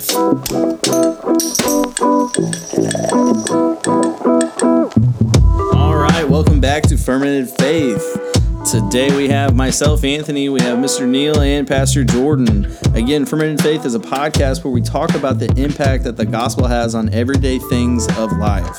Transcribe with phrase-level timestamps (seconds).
[0.00, 0.16] All
[5.94, 8.16] right, welcome back to Fermented Faith.
[8.70, 11.06] Today we have myself, Anthony, we have Mr.
[11.06, 12.74] Neil, and Pastor Jordan.
[12.94, 16.66] Again, Fermented Faith is a podcast where we talk about the impact that the gospel
[16.66, 18.78] has on everyday things of life.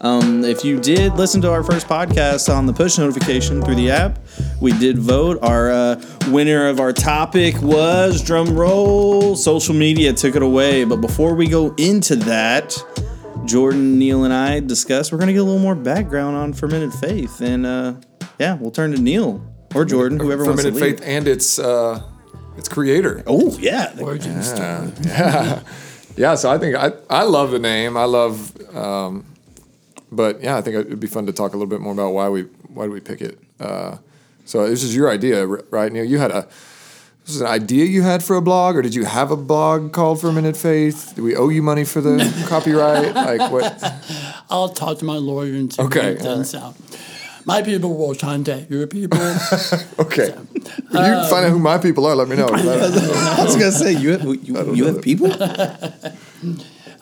[0.00, 3.90] Um, if you did listen to our first podcast on the push notification through the
[3.90, 4.20] app,
[4.62, 5.38] we did vote.
[5.42, 9.36] Our uh, winner of our topic was drum roll.
[9.36, 10.84] Social media took it away.
[10.84, 12.74] But before we go into that,
[13.44, 15.10] Jordan, Neil, and I discuss.
[15.12, 17.94] We're gonna get a little more background on fermented faith, and uh,
[18.38, 19.44] yeah, we'll turn to Neil
[19.74, 21.00] or Jordan, whoever wants to Fermented lead.
[21.00, 22.00] faith and its uh,
[22.56, 23.22] its creator.
[23.26, 24.92] Oh yeah, Origin story.
[26.14, 27.96] Yeah, so I think I, I love the name.
[27.96, 29.24] I love, um,
[30.12, 32.28] but yeah, I think it'd be fun to talk a little bit more about why
[32.28, 33.38] we why do we pick it.
[33.58, 33.96] Uh,
[34.52, 35.90] so this is your idea, right?
[35.90, 36.46] Neil, you had a
[37.24, 39.94] this is an idea you had for a blog, or did you have a blog
[39.94, 41.14] called Fermented Faith?
[41.16, 42.18] Do we owe you money for the
[42.50, 43.14] copyright?
[43.14, 43.82] Like what?
[44.50, 46.76] I'll talk to my lawyer and see Okay, what things out.
[47.46, 49.18] My people will contact your people.
[49.98, 52.14] Okay, if you um, find out who my people are.
[52.14, 52.48] Let me know.
[52.48, 55.32] I was gonna say you have, you, you have people.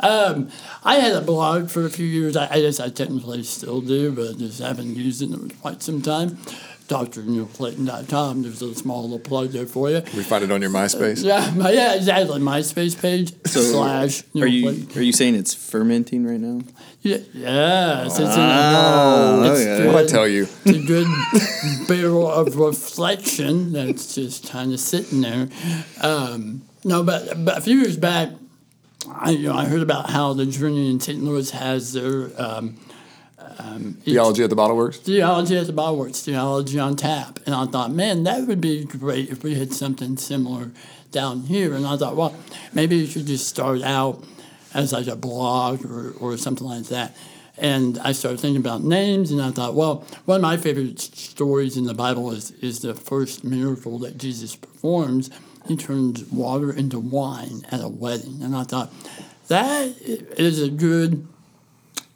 [0.00, 0.48] Um,
[0.82, 2.36] I had a blog for a few years.
[2.36, 6.00] I, I guess I technically still do, but just haven't used it in quite some
[6.00, 6.38] time.
[6.91, 8.42] DrNeilClayton.com.
[8.42, 10.02] There's a small little plug there for you.
[10.16, 11.24] we find it on your MySpace.
[11.24, 12.41] Yeah, my, yeah, exactly.
[12.41, 14.24] MySpace page slash.
[14.34, 16.62] Are you are you saying it's fermenting right now?
[17.02, 18.06] Yeah, yeah.
[18.06, 19.86] It's, Oh, it's okay.
[19.86, 20.48] What I tell you?
[20.64, 21.06] It's a good
[21.88, 25.48] barrel of reflection that's just kind of sitting there.
[26.02, 28.30] Um, no, but, but a few years back,
[29.08, 31.22] I, you know, I heard about how the Journey in St.
[31.22, 32.78] Louis has their um,
[33.58, 34.98] Um, theology at the Bottle Works.
[34.98, 37.40] theology at the Bible Works, theology on tap.
[37.46, 40.70] And I thought, man, that would be great if we had something similar
[41.10, 41.74] down here.
[41.74, 42.34] And I thought, well,
[42.72, 44.24] maybe you should just start out
[44.72, 47.16] as like a blog or, or something like that.
[47.58, 51.76] And I started thinking about names, and I thought, well, one of my favorite stories
[51.76, 55.28] in the Bible is, is the first miracle that Jesus performs.
[55.69, 58.41] He turns water into wine at a wedding.
[58.42, 58.91] And I thought,
[59.48, 61.26] that is a good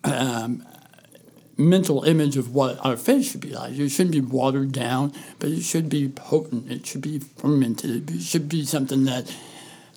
[0.05, 0.65] um,
[1.57, 3.79] mental image of what our faith should be like.
[3.79, 6.71] It shouldn't be watered down, but it should be potent.
[6.71, 8.11] It should be fermented.
[8.11, 9.35] It should be something that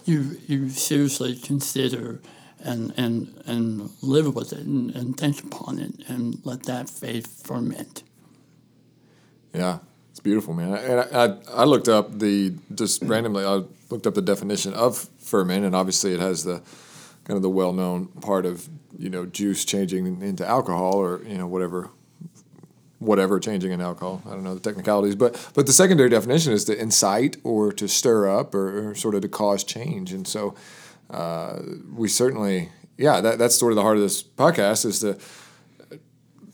[0.05, 2.19] you you seriously consider
[2.63, 7.43] and and and live with it and, and think upon it and let that faith
[7.45, 8.03] ferment.
[9.53, 9.79] Yeah,
[10.11, 10.73] it's beautiful, man.
[10.73, 13.43] And I, I, I looked up the just randomly.
[13.43, 16.61] I looked up the definition of ferment, and obviously it has the
[17.23, 21.47] kind of the well-known part of you know juice changing into alcohol or you know
[21.47, 21.89] whatever
[22.99, 24.21] whatever changing in alcohol.
[24.25, 27.87] I don't know the technicalities, but but the secondary definition is to incite or to
[27.87, 30.11] stir up or, or sort of to cause change.
[30.13, 30.55] And so
[31.09, 31.59] uh,
[31.93, 35.17] we certainly, yeah, that, that's sort of the heart of this podcast is to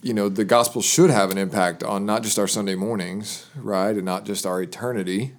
[0.02, 3.96] you know the gospel should have an impact on not just our Sunday mornings, right,
[3.96, 5.34] and not just our eternity,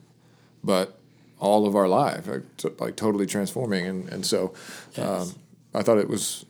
[0.62, 0.98] but
[1.38, 3.86] all of our life, like, t- like totally transforming.
[3.86, 4.54] And and so
[4.96, 5.34] um,
[5.74, 6.46] I thought it was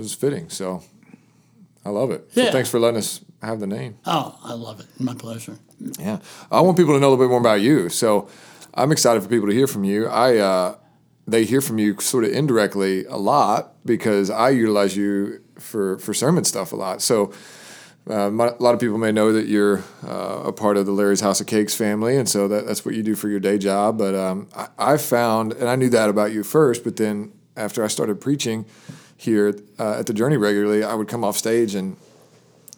[0.00, 0.48] was fitting.
[0.50, 0.82] So
[1.84, 2.28] I love it.
[2.34, 2.50] So Yeah.
[2.52, 3.96] thanks for letting us have the name.
[4.06, 4.86] Oh, I love it.
[4.98, 5.56] My pleasure.
[5.98, 6.18] Yeah,
[6.50, 7.88] I want people to know a little bit more about you.
[7.88, 8.28] So
[8.74, 10.06] I'm excited for people to hear from you.
[10.08, 10.74] I uh,
[11.26, 16.12] they hear from you sort of indirectly a lot because I utilize you for for
[16.14, 17.02] sermon stuff a lot.
[17.02, 17.32] So.
[18.08, 20.90] Uh, my, a lot of people may know that you're uh, a part of the
[20.90, 23.58] Larry's House of Cakes family, and so that, that's what you do for your day
[23.58, 23.98] job.
[23.98, 27.84] But um, I, I found, and I knew that about you first, but then after
[27.84, 28.64] I started preaching
[29.20, 31.96] here uh, at the Journey regularly, I would come off stage and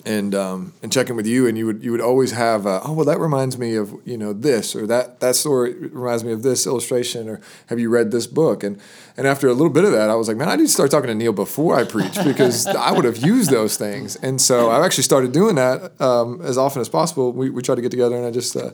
[0.04, 2.80] and um, and check in with you, and you would you would always have uh,
[2.84, 6.32] oh well that reminds me of you know this or that that story reminds me
[6.32, 8.64] of this illustration or have you read this book?
[8.64, 8.80] And
[9.16, 10.90] and after a little bit of that I was like man I need to start
[10.90, 14.16] talking to Neil before I preach because I would have used those things.
[14.16, 17.32] And so I actually started doing that um, as often as possible.
[17.32, 18.70] We we try to get together and I just uh,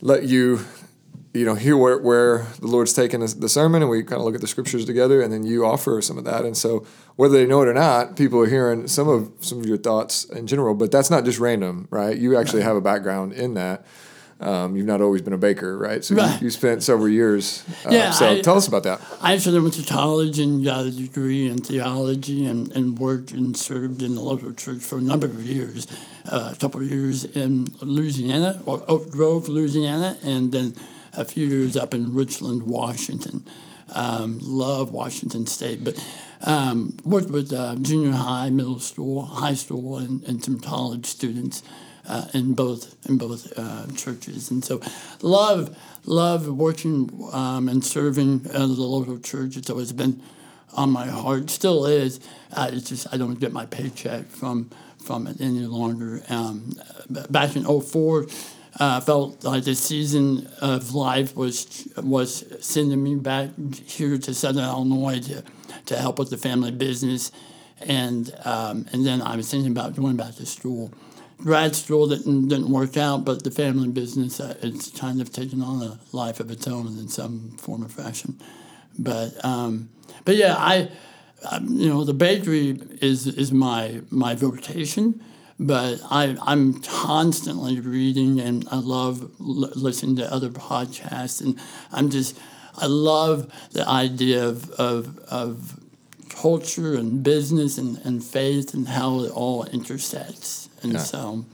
[0.00, 0.64] let you
[1.34, 4.34] you know hear where, where the Lord's taken the sermon and we kind of look
[4.34, 6.44] at the scriptures together and then you offer some of that.
[6.44, 6.84] And so
[7.16, 10.24] whether they know it or not people are hearing some of some of your thoughts
[10.24, 12.16] in general but that's not just random right?
[12.16, 13.86] You actually have a background in that.
[14.40, 16.04] Um, you've not always been a baker right?
[16.04, 16.40] So Right.
[16.40, 19.00] you, you spent several years uh, Yeah, so I- tell us about that.
[19.22, 23.56] I actually went to college and got a degree in theology and, and worked and
[23.56, 25.86] served in the local church for a number of years.
[26.30, 30.74] Uh, a couple of years in Louisiana, or Oak Grove, Louisiana, and then
[31.14, 33.44] a few years up in Richland, Washington.
[33.94, 36.02] Um, love Washington State, but
[36.44, 41.62] um, worked with uh, junior high, middle school, high school, and, and some college students
[42.08, 44.80] uh, in both in both uh, churches, and so
[45.20, 49.56] love love working um, and serving at the local church.
[49.56, 50.22] It's always been
[50.74, 52.18] on my heart, still is.
[52.52, 54.70] Uh, it's just I don't get my paycheck from
[55.04, 56.22] from it any longer.
[56.28, 56.72] Um,
[57.08, 58.26] back in 04,
[58.80, 63.50] I uh, felt like the season of life was was sending me back
[63.84, 65.44] here to Southern Illinois to,
[65.86, 67.32] to help with the family business,
[67.82, 70.90] and um, and then I was thinking about going back to school.
[71.38, 75.60] Grad school didn't didn't work out, but the family business uh, it's kind of taken
[75.60, 78.40] on a life of its own in some form or fashion.
[78.98, 79.90] But um,
[80.24, 80.88] but yeah, I
[81.50, 85.22] um, you know the bakery is is my my vocation
[85.66, 91.58] but I, I'm constantly reading and I love l- listening to other podcasts and
[91.92, 92.38] I'm just
[92.76, 95.78] I love the idea of of, of
[96.30, 100.98] culture and business and, and faith and how it all intersects and Yeah.
[100.98, 101.44] so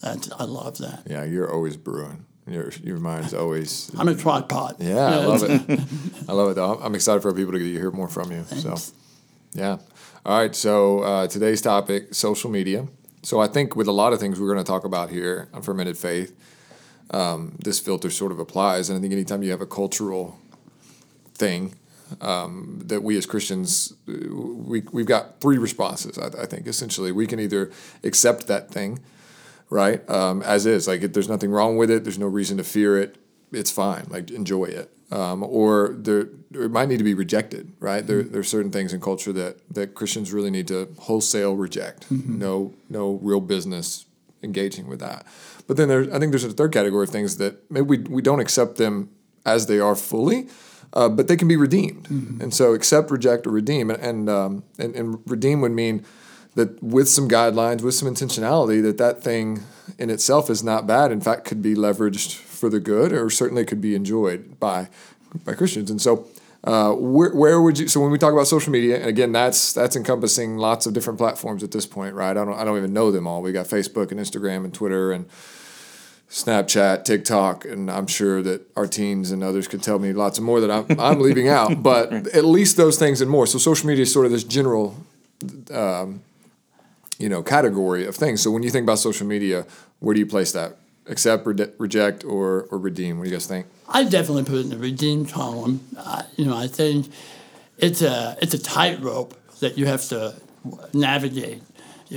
[0.00, 2.24] that's I love that Yeah, you're always brewing.
[2.46, 3.90] Your your mind's always.
[3.98, 5.80] I'm a crock pot Yeah, I love it.
[6.28, 6.74] I love it though.
[6.82, 8.44] I'm excited for people to hear more from you.
[8.44, 8.76] So,
[9.54, 9.76] yeah.
[10.26, 10.54] All right.
[10.56, 12.86] So uh, today's topic: social media.
[13.22, 15.62] So I think with a lot of things we're going to talk about here on
[15.62, 16.34] Fermented Faith,
[17.10, 18.88] um, this filter sort of applies.
[18.88, 20.38] And I think anytime you have a cultural
[21.34, 21.74] thing
[22.20, 26.18] um, that we as Christians, we we've got three responses.
[26.18, 27.70] I, I think essentially we can either
[28.02, 29.00] accept that thing
[29.70, 30.08] right?
[30.10, 32.04] Um, as is, like it, there's nothing wrong with it.
[32.04, 33.16] There's no reason to fear it.
[33.52, 34.06] It's fine.
[34.10, 34.92] Like enjoy it.
[35.12, 38.06] Um, or there, it might need to be rejected, right?
[38.06, 42.10] There, there are certain things in culture that that Christians really need to wholesale reject.
[42.10, 44.06] No, no real business
[44.42, 45.26] engaging with that.
[45.66, 48.22] But then there, I think there's a third category of things that maybe we we
[48.22, 49.10] don't accept them
[49.44, 50.48] as they are fully.
[50.92, 52.10] Uh, but they can be redeemed,
[52.42, 56.04] and so accept, reject, or redeem, and and, um, and and redeem would mean
[56.56, 59.62] that with some guidelines, with some intentionality, that that thing
[59.98, 61.12] in itself is not bad.
[61.12, 64.88] In fact, could be leveraged for the good, or certainly could be enjoyed by
[65.44, 65.90] by Christians.
[65.90, 66.26] And so,
[66.64, 67.88] uh, where, where would you?
[67.88, 71.18] So when we talk about social media, and again, that's that's encompassing lots of different
[71.18, 72.36] platforms at this point, right?
[72.36, 73.40] I don't I don't even know them all.
[73.42, 75.26] We got Facebook and Instagram and Twitter and
[76.28, 80.44] Snapchat, TikTok, and I'm sure that our teens and others could tell me lots of
[80.44, 83.46] more that I'm, I'm leaving out, but at least those things and more.
[83.46, 84.96] So social media is sort of this general
[85.72, 86.22] um,
[87.18, 88.42] you know category of things.
[88.42, 89.66] So when you think about social media,
[89.98, 90.76] where do you place that?
[91.06, 93.18] Accept, rede- reject, or or redeem?
[93.18, 93.66] What do you guys think?
[93.88, 95.80] I definitely put it in the redeem column.
[96.36, 97.08] You know, I think
[97.78, 100.34] it's a it's a tightrope that you have to
[100.92, 101.62] navigate.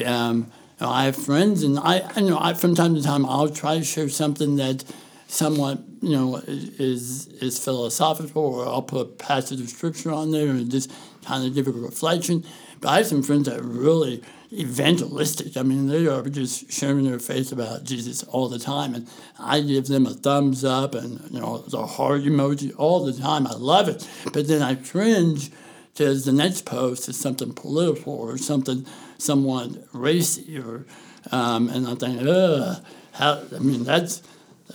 [0.06, 3.02] Um, you know, I have friends, and I, I you know I from time to
[3.02, 4.84] time I'll try to share something that
[5.28, 10.50] somewhat you know is is philosophical, or I'll put a passage of scripture on there
[10.50, 10.92] and just
[11.26, 12.44] kind of give a reflection.
[12.82, 14.22] But I have some friends that really
[14.54, 15.58] evangelistic.
[15.58, 19.08] I mean, they are just sharing their faith about Jesus all the time, and
[19.40, 23.48] I give them a thumbs up and you know the heart emoji all the time.
[23.48, 25.52] I love it, but then I cringe
[25.94, 28.86] because the next post is something political or something
[29.18, 30.86] someone racy, or
[31.32, 32.84] um, and I think, ugh,
[33.14, 33.44] how?
[33.56, 34.22] I mean, that's.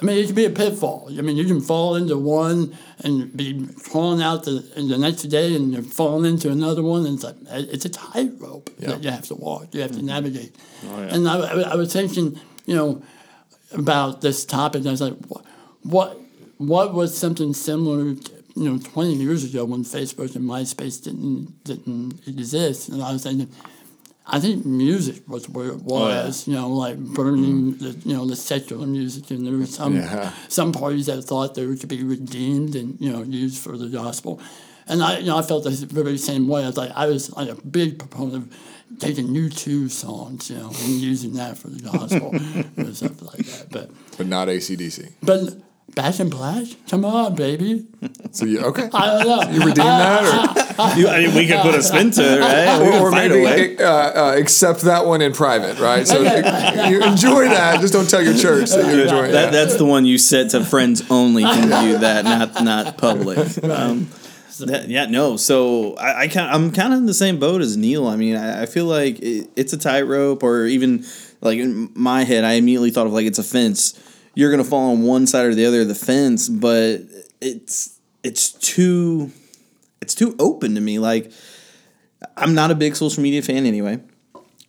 [0.00, 1.08] I mean, it can be a pitfall.
[1.10, 5.56] I mean, you can fall into one and be crawling out the, the next day,
[5.56, 7.04] and you're falling into another one.
[7.04, 9.74] And it's like it's a tightrope that you have to walk.
[9.74, 10.06] You have to mm-hmm.
[10.06, 10.54] navigate.
[10.86, 13.02] Oh, and I, I, was thinking, you know,
[13.72, 14.80] about this topic.
[14.80, 15.44] And I was like, what,
[15.82, 16.20] what,
[16.58, 18.14] what was something similar?
[18.14, 23.12] To, you know, twenty years ago when Facebook and MySpace didn't didn't exist, and I
[23.12, 23.48] was thinking,
[24.30, 26.46] I think music was where it oh, was.
[26.46, 27.84] You know, like burning mm-hmm.
[27.84, 30.32] the you know the secular music, and there were some Yeah.
[30.48, 33.88] some parties that thought they were to be redeemed and you know used for the
[33.88, 34.40] gospel.
[34.90, 36.62] And I, you know, I felt the very same way.
[36.64, 40.68] I was like, I was like a big proponent of taking U2 songs, you know,
[40.68, 42.28] and using that for the gospel
[42.78, 43.66] or something like that.
[43.70, 45.12] But, But not ACDC.
[45.22, 45.40] but
[45.98, 47.84] Bash and Blash, come on, baby.
[48.30, 48.88] So you okay?
[48.92, 49.50] I don't know.
[49.50, 50.22] You redeem that,
[50.78, 52.80] or, You, I mean, we could put a spin to it, right?
[52.80, 56.06] We or, could or find a maybe uh, uh, accept that one in private, right?
[56.06, 57.80] So you enjoy that.
[57.80, 59.52] Just don't tell your church that you're enjoying That, that.
[59.52, 63.38] that's the one you set to friends only can view that, not not public.
[63.64, 64.08] Um,
[64.60, 65.36] that- yeah, no.
[65.36, 68.06] So I, I kind I'm kind of in the same boat as Neil.
[68.06, 71.04] I mean, I, I feel like it, it's a tightrope, or even
[71.40, 73.98] like in my head, I immediately thought of like it's a fence.
[74.38, 77.00] You're gonna fall on one side or the other of the fence, but
[77.40, 79.32] it's it's too
[80.00, 81.00] it's too open to me.
[81.00, 81.32] Like
[82.36, 83.98] I'm not a big social media fan anyway.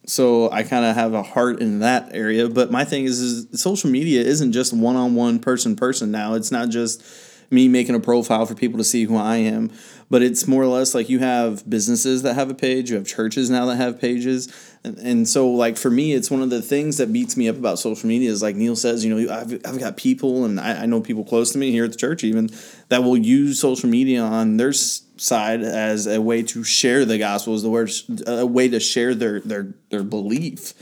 [0.08, 2.50] So I kind of have a heart in that area.
[2.50, 6.34] But my thing is, is social media isn't just one on one person person now.
[6.34, 7.04] It's not just
[7.52, 9.72] me making a profile for people to see who I am.
[10.10, 13.06] But it's more or less like you have businesses that have a page, you have
[13.06, 14.69] churches now that have pages.
[14.82, 17.80] And, so, like, for me, it's one of the things that beats me up about
[17.80, 20.86] social media is like Neil says, you know, I've, I've got people, and I, I
[20.86, 22.50] know people close to me here at the church even,
[22.88, 27.56] that will use social media on their side as a way to share the gospel,
[27.56, 27.92] as the word,
[28.26, 30.74] a way to share their, their, their belief.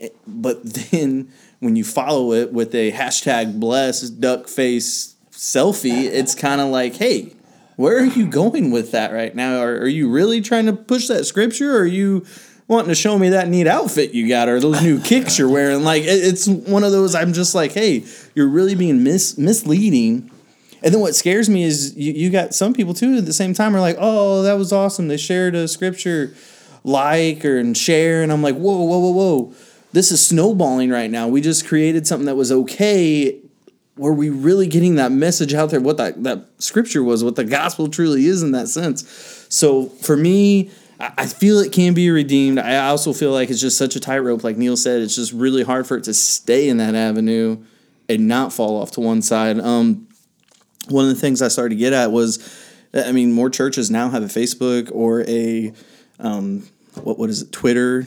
[0.00, 6.36] Eh, but then when you follow it with a hashtag bless duck face selfie, it's
[6.36, 7.34] kind of like, hey,
[7.74, 9.58] where are you going with that right now?
[9.60, 11.76] Are, are you really trying to push that scripture?
[11.76, 12.26] Or are you
[12.70, 15.82] wanting to show me that neat outfit you got or those new kicks you're wearing?
[15.82, 18.04] Like, it, it's one of those, I'm just like, hey,
[18.36, 20.30] you're really being mis- misleading.
[20.80, 23.54] And then what scares me is you, you got some people too at the same
[23.54, 25.08] time are like, oh, that was awesome.
[25.08, 26.32] They shared a scripture
[26.84, 28.22] like or and share.
[28.22, 29.54] And I'm like, whoa, whoa, whoa, whoa.
[29.92, 31.26] This is snowballing right now.
[31.26, 33.40] We just created something that was okay
[33.96, 37.44] were we really getting that message out there what that, that scripture was what the
[37.44, 40.70] gospel truly is in that sense so for me
[41.00, 42.58] i feel it can be redeemed.
[42.58, 44.44] I also feel like it's just such a tightrope.
[44.44, 47.64] Like neil said it's just really hard for it to stay in that avenue
[48.08, 49.58] and not fall off to one side.
[49.60, 50.08] Um,
[50.88, 52.38] one of the things i started to get at was
[52.92, 55.72] i mean more churches now have a facebook or a
[56.18, 56.68] um,
[57.02, 57.52] what, what is it?
[57.52, 58.06] Twitter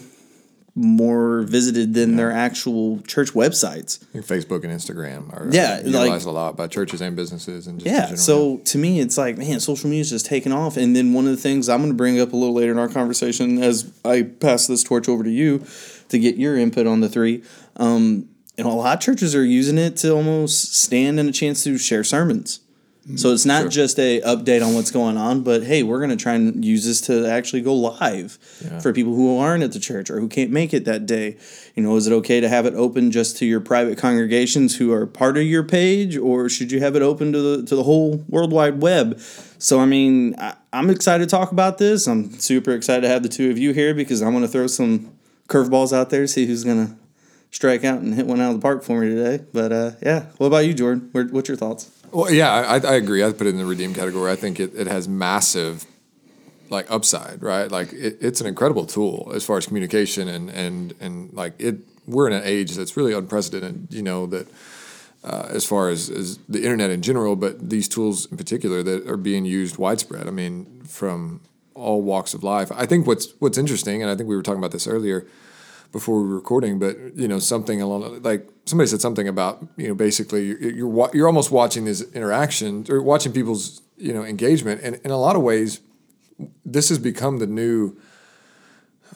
[0.75, 2.17] more visited than yeah.
[2.17, 4.03] their actual church websites.
[4.15, 8.15] Facebook and Instagram are yeah, utilized like, a lot by churches and businesses and yeah.
[8.15, 10.75] So to me, it's like man, social media is just taking off.
[10.75, 12.79] And then one of the things I'm going to bring up a little later in
[12.79, 15.63] our conversation as I pass this torch over to you
[16.09, 17.43] to get your input on the three.
[17.77, 21.31] Um, you know, a lot of churches are using it to almost stand in a
[21.31, 22.59] chance to share sermons.
[23.17, 23.69] So it's not sure.
[23.69, 26.85] just a update on what's going on, but hey, we're going to try and use
[26.85, 28.79] this to actually go live yeah.
[28.79, 31.35] for people who aren't at the church or who can't make it that day.
[31.75, 34.93] You know, is it okay to have it open just to your private congregations who
[34.93, 37.83] are part of your page, or should you have it open to the to the
[37.83, 39.19] whole World Wide Web?
[39.57, 42.07] So I mean, I, I'm excited to talk about this.
[42.07, 44.67] I'm super excited to have the two of you here because I'm going to throw
[44.67, 45.13] some
[45.49, 46.95] curveballs out there, see who's going to
[47.51, 49.43] strike out and hit one out of the park for me today.
[49.51, 51.09] But uh, yeah, what about you, Jordan?
[51.11, 52.02] What's your thoughts?
[52.13, 53.23] Well, yeah, I, I agree.
[53.23, 54.31] I put it in the redeem category.
[54.31, 55.85] I think it, it has massive
[56.69, 57.71] like upside, right?
[57.71, 61.77] Like it, it's an incredible tool as far as communication and and and like it.
[62.05, 63.87] We're in an age that's really unprecedented.
[63.93, 64.47] You know that.
[65.25, 69.07] Uh, as far as, as the internet in general, but these tools in particular that
[69.07, 70.27] are being used widespread.
[70.27, 71.39] I mean, from
[71.75, 72.69] all walks of life.
[72.75, 75.25] I think what's what's interesting, and I think we were talking about this earlier
[75.93, 79.87] before we were recording, but you know, something along like somebody said something about you
[79.87, 84.81] know basically you're you're, you're almost watching this interaction or watching people's you know engagement,
[84.83, 85.79] and in a lot of ways,
[86.65, 87.95] this has become the new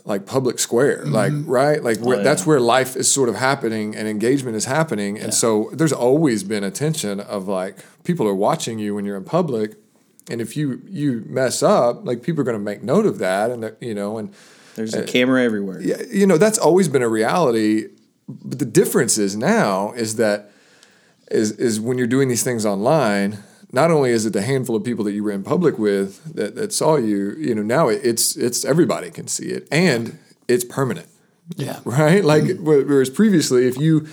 [0.05, 1.11] like public square mm-hmm.
[1.11, 2.21] like right like oh, yeah.
[2.21, 5.31] that's where life is sort of happening and engagement is happening and yeah.
[5.31, 9.25] so there's always been a tension of like people are watching you when you're in
[9.25, 9.75] public
[10.29, 13.51] and if you you mess up like people are going to make note of that
[13.51, 14.33] and you know and
[14.77, 15.81] there's a uh, camera everywhere.
[15.81, 17.87] Yeah, you know that's always been a reality.
[18.29, 20.51] But the difference is now is that
[21.31, 23.39] is is when you're doing these things online.
[23.73, 26.55] Not only is it the handful of people that you were in public with that,
[26.55, 30.17] that saw you, you know, now it's it's everybody can see it and
[30.47, 31.09] it's permanent.
[31.57, 31.79] Yeah.
[31.83, 32.23] Right.
[32.23, 32.63] Like mm-hmm.
[32.63, 34.07] whereas previously, if you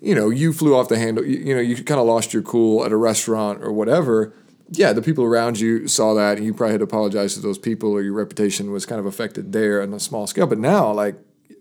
[0.00, 2.42] you know, you flew off the handle, you, you know, you kind of lost your
[2.42, 4.34] cool at a restaurant or whatever
[4.74, 7.58] yeah, the people around you saw that, and you probably had to apologize to those
[7.58, 10.46] people, or your reputation was kind of affected there on a small scale.
[10.46, 11.16] But now, like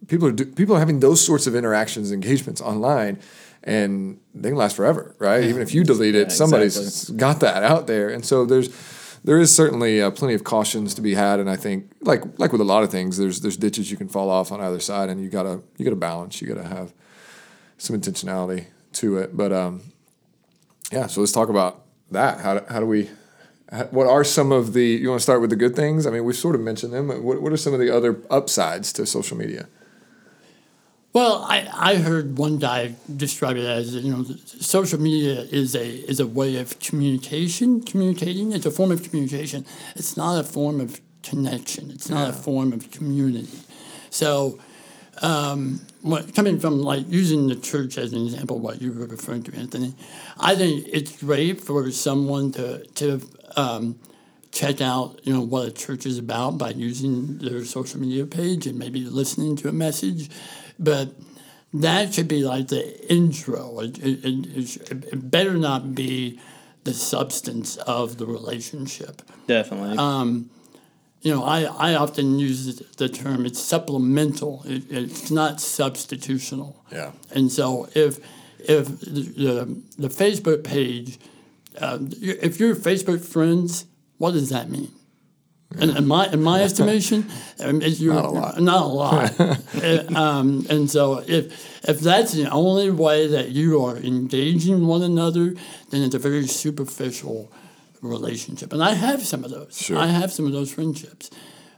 [0.07, 3.19] people are do, people are having those sorts of interactions, engagements online,
[3.63, 5.43] and they can last forever, right?
[5.43, 7.17] Even if you delete it, yeah, somebody's exactly.
[7.17, 8.69] got that out there, and so there's
[9.23, 12.53] there is certainly uh, plenty of cautions to be had, and I think like like
[12.53, 15.09] with a lot of things, there's there's ditches you can fall off on either side,
[15.09, 16.93] and you gotta you gotta balance, you gotta have
[17.77, 19.35] some intentionality to it.
[19.35, 19.81] But um,
[20.91, 22.39] yeah, so let's talk about that?
[22.39, 23.09] How, how do we?
[23.91, 24.85] What are some of the?
[24.85, 26.05] You want to start with the good things?
[26.05, 27.07] I mean, we've sort of mentioned them.
[27.23, 29.67] What What are some of the other upsides to social media?
[31.13, 35.85] Well, I, I heard one guy describe it as you know social media is a
[35.85, 38.53] is a way of communication, communicating.
[38.53, 39.65] It's a form of communication.
[39.95, 41.91] It's not a form of connection.
[41.91, 42.29] It's not yeah.
[42.29, 43.59] a form of community.
[44.09, 44.59] So
[45.21, 49.43] um, what, coming from like using the church as an example, what you were referring
[49.43, 49.93] to, Anthony,
[50.39, 53.21] I think it's great for someone to to
[53.55, 53.99] um,
[54.51, 58.67] check out you know what a church is about by using their social media page
[58.67, 60.29] and maybe listening to a message,
[60.79, 61.13] but
[61.73, 63.79] that should be like the intro.
[63.79, 66.39] It, it, it, it better not be
[66.83, 69.21] the substance of the relationship.
[69.47, 69.97] Definitely.
[69.97, 70.49] Um,
[71.21, 74.63] you know, I, I often use the term it's supplemental.
[74.65, 76.75] It, it's not substitutional.
[76.91, 77.11] Yeah.
[77.31, 78.19] And so if
[78.59, 81.19] if the, the, Facebook page
[81.79, 83.85] uh, if you're Facebook friends,
[84.17, 84.91] what does that mean?
[85.79, 88.59] In, in my in my estimation, um, is you're, Not a lot.
[88.59, 89.33] Not a lot.
[89.81, 91.45] Uh, um, and so if
[91.87, 95.55] if that's the only way that you are engaging one another,
[95.89, 97.51] then it's a very superficial
[98.01, 98.73] relationship.
[98.73, 99.77] And I have some of those.
[99.77, 99.97] Sure.
[99.97, 101.29] I have some of those friendships.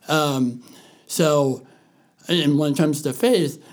[0.07, 0.63] Um,
[1.07, 1.65] so,
[2.27, 3.63] and when it comes to faith,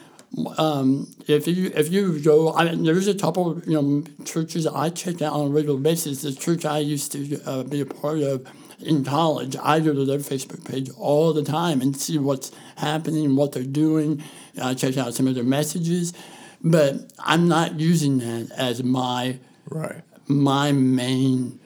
[0.59, 4.91] um, if you if you go, I mean, there's a couple you know churches I
[4.91, 6.23] check out on a regular basis.
[6.23, 8.47] The church I used to uh, be a part of
[8.81, 13.37] in college, I go to their Facebook page all the time and see what's happening,
[13.37, 14.23] what they're doing.
[14.61, 16.15] I check out some of their messages,
[16.63, 19.39] but I'm not using that as my
[19.69, 20.03] Right.
[20.27, 21.60] my main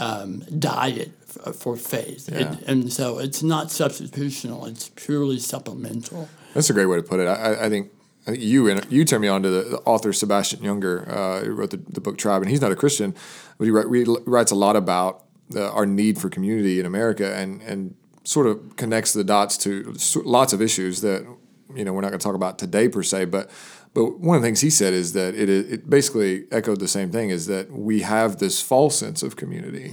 [0.00, 2.28] um, diet f- for faith.
[2.28, 6.28] It- and so it's not substitutional, it's purely supplemental.
[6.54, 7.28] That's a great way to put it.
[7.28, 7.90] I, I- I think
[8.32, 11.70] you and you turned me on to the, the author Sebastian Junger, uh, who wrote
[11.70, 13.14] the, the book Tribe, and he's not a Christian,
[13.58, 17.62] but he, he writes a lot about the, our need for community in America, and
[17.62, 21.26] and sort of connects the dots to lots of issues that
[21.74, 23.50] you know we're not going to talk about today per se, but.
[23.92, 27.10] But one of the things he said is that it, it basically echoed the same
[27.10, 29.90] thing: is that we have this false sense of community,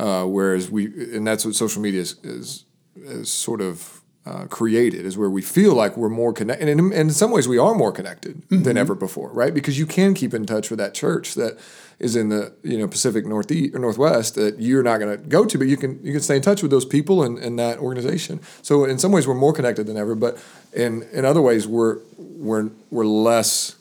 [0.00, 2.64] uh, whereas we, and that's what social media is, is,
[2.96, 6.86] is sort of uh, created, is where we feel like we're more connected, and in,
[6.86, 9.54] and in some ways we are more connected than ever before, right?
[9.54, 11.58] Because you can keep in touch with that church that
[12.00, 15.44] is in the you know Pacific Northeast or Northwest that you're not going to go
[15.44, 17.78] to, but you can you can stay in touch with those people and, and that
[17.78, 18.40] organization.
[18.62, 21.98] So in some ways we're more connected than ever, but in in other ways we're
[22.16, 23.78] we're we're less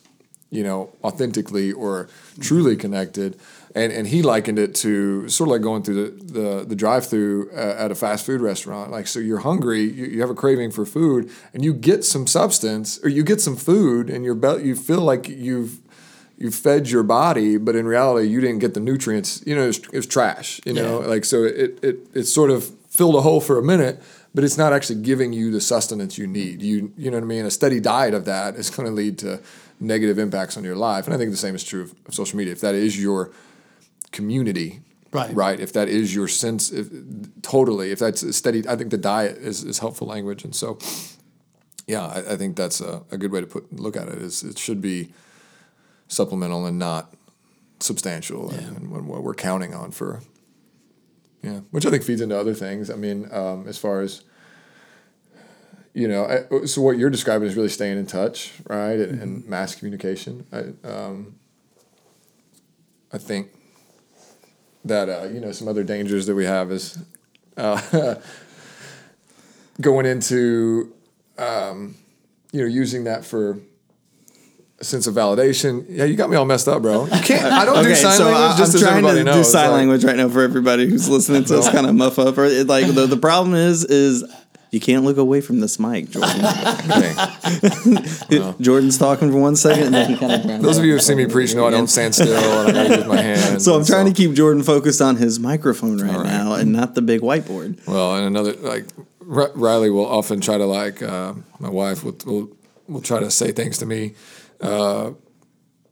[0.50, 2.07] you know, authentically or
[2.39, 3.38] truly connected.
[3.75, 7.05] And, and he likened it to sort of like going through the, the, the drive
[7.05, 8.89] through uh, at a fast food restaurant.
[8.89, 12.25] Like, so you're hungry, you, you have a craving for food, and you get some
[12.25, 15.79] substance or you get some food, and your be- you feel like you've
[16.38, 19.41] you fed your body, but in reality, you didn't get the nutrients.
[19.46, 20.62] You know, it was, it was trash.
[20.65, 21.08] You know, Yeah.
[21.08, 24.01] like so it, it it sort of filled a hole for a minute,
[24.36, 26.62] but it's not actually giving you the sustenance you need.
[26.62, 27.46] You you know what I mean?
[27.46, 29.39] A steady diet of that is going to lead to
[29.79, 32.38] negative impacts on your life, and I think the same is true of, of social
[32.38, 32.53] media.
[32.53, 33.32] If that is your
[34.12, 34.79] community,
[35.12, 35.34] Right.
[35.36, 35.60] right?
[35.60, 36.88] If that is your sense, if,
[37.41, 37.91] totally.
[37.91, 40.77] If that's a steady, I think the diet is, is helpful language, and so
[41.88, 44.19] yeah, I, I think that's a, a good way to put look at it.
[44.21, 45.10] Is it should be
[46.08, 47.13] supplemental and not
[47.80, 50.22] substantial, and, and what- we're counting on for.
[51.43, 52.89] Yeah, which I think feeds into other things.
[52.89, 54.24] I mean, um, as far as
[55.93, 59.46] you know, I, so what you're describing is really staying in touch, right, and, and
[59.48, 60.46] mass communication.
[60.52, 61.36] I, um,
[63.12, 63.50] I think
[64.86, 67.00] that uh, you know some other dangers that we have is
[67.56, 68.15] uh,
[69.82, 70.93] going into
[71.38, 71.96] um,
[72.52, 73.60] you know using that for
[74.81, 75.85] sense of validation.
[75.89, 77.05] Yeah, you got me all messed up, bro.
[77.05, 77.45] You can't.
[77.51, 78.51] I don't do Okay, sign so language.
[78.51, 79.35] I, just I'm trying to knows.
[79.35, 82.19] do sign like- language right now for everybody who's listening to us kind of muff
[82.19, 82.37] up.
[82.37, 84.23] Or it, like the, the problem is, is
[84.71, 86.41] you can't look away from this mic, Jordan.
[86.91, 88.53] Okay.
[88.61, 91.17] Jordan's talking for one second, and then he kind of Those of you who've seen
[91.17, 93.63] me preach know I don't stand still and I use my hands.
[93.65, 96.25] So I'm trying to keep Jordan focused on his microphone right, right.
[96.25, 97.85] now and not the big whiteboard.
[97.87, 98.85] Well, and another like
[99.29, 102.49] R- Riley will often try to like uh, my wife will, will
[102.87, 104.15] will try to say things to me
[104.62, 105.12] uh,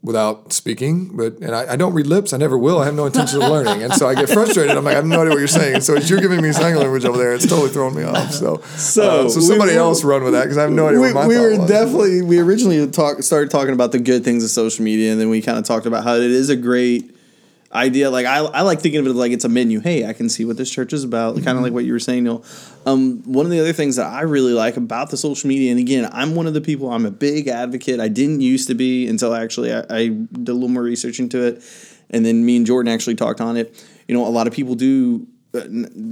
[0.01, 2.32] without speaking, but and I, I don't read lips.
[2.32, 2.78] I never will.
[2.80, 4.78] I have no intention of learning, and so I get frustrated.
[4.78, 5.82] I'm like I have no idea what you're saying.
[5.82, 8.32] So as you're giving me sign language over there, it's totally throwing me off.
[8.32, 10.99] So So uh, so somebody we- else run with that because I have no idea
[10.99, 11.67] we, what my we were was.
[11.69, 15.30] definitely we originally talk, started talking about the good things of social media and then
[15.30, 17.14] we kind of talked about how it is a great
[17.75, 19.79] idea like I, I like thinking of it like it's a menu.
[19.79, 21.99] Hey i can see what this church is about kind of like what you were
[21.99, 22.43] saying Neil.
[22.85, 25.79] Um, one of the other things that i really like about the social media and
[25.79, 27.99] again i'm one of the people i'm a big advocate.
[27.99, 31.41] I didn't used to be until actually i, I did a little more research into
[31.45, 31.63] it
[32.09, 33.83] and then me and jordan actually talked on it.
[34.07, 35.61] You know a lot of people do uh,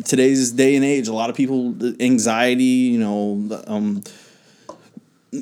[0.06, 4.04] today's day and age a lot of people anxiety you know um,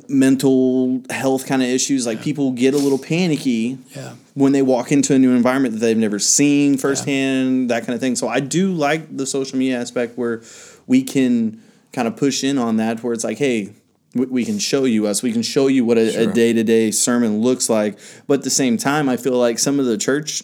[0.07, 2.05] mental health kind of issues.
[2.05, 4.13] Like people get a little panicky Yeah.
[4.33, 7.99] when they walk into a new environment that they've never seen firsthand, that kind of
[7.99, 8.15] thing.
[8.15, 10.41] So I do like the social media aspect where
[10.87, 11.61] we can
[11.93, 13.73] kind of push in on that, where it's like, hey,
[14.15, 15.21] we, we can show you us.
[15.21, 17.99] We can show you what a, a day-to-day sermon looks like.
[18.27, 20.43] But at the same time, I feel like some of the church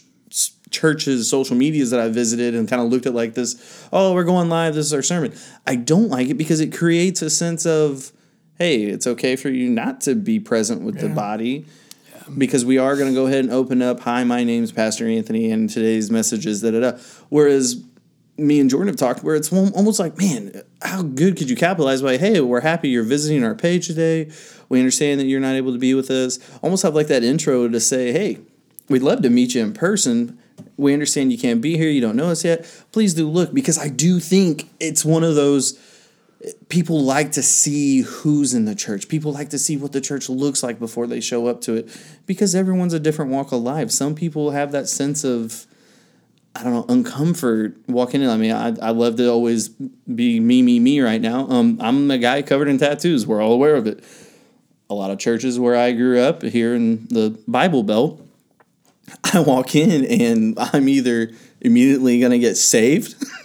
[0.69, 4.25] churches social medias that I visited and kind of looked at like this, oh, we're
[4.25, 5.33] going live, this is our sermon.
[5.65, 8.11] I don't like it because it creates a sense of,
[8.57, 11.65] hey, it's okay for you not to be present with the body.
[12.37, 14.01] Because we are going to go ahead and open up.
[14.01, 16.97] Hi, my name's Pastor Anthony, and today's message is da da da.
[17.29, 17.81] Whereas
[18.37, 22.01] me and Jordan have talked where it's almost like, man, how good could you capitalize
[22.01, 24.29] by, hey, we're happy you're visiting our page today.
[24.67, 26.37] We understand that you're not able to be with us.
[26.61, 28.39] Almost have like that intro to say, hey,
[28.89, 30.37] we'd love to meet you in person.
[30.75, 32.65] we understand you can't be here, you don't know us yet.
[32.91, 35.79] Please do look because I do think it's one of those
[36.69, 39.07] people like to see who's in the church.
[39.07, 41.89] People like to see what the church looks like before they show up to it
[42.25, 43.91] because everyone's a different walk of life.
[43.91, 45.65] Some people have that sense of
[46.55, 48.29] I don't know, uncomfort walking in.
[48.29, 51.47] I mean, I, I love to always be me, me, me right now.
[51.47, 53.27] Um, I'm a guy covered in tattoos.
[53.27, 54.03] We're all aware of it.
[54.89, 58.25] A lot of churches where I grew up here in the Bible Belt,
[59.33, 63.15] I walk in and I'm either immediately going to get saved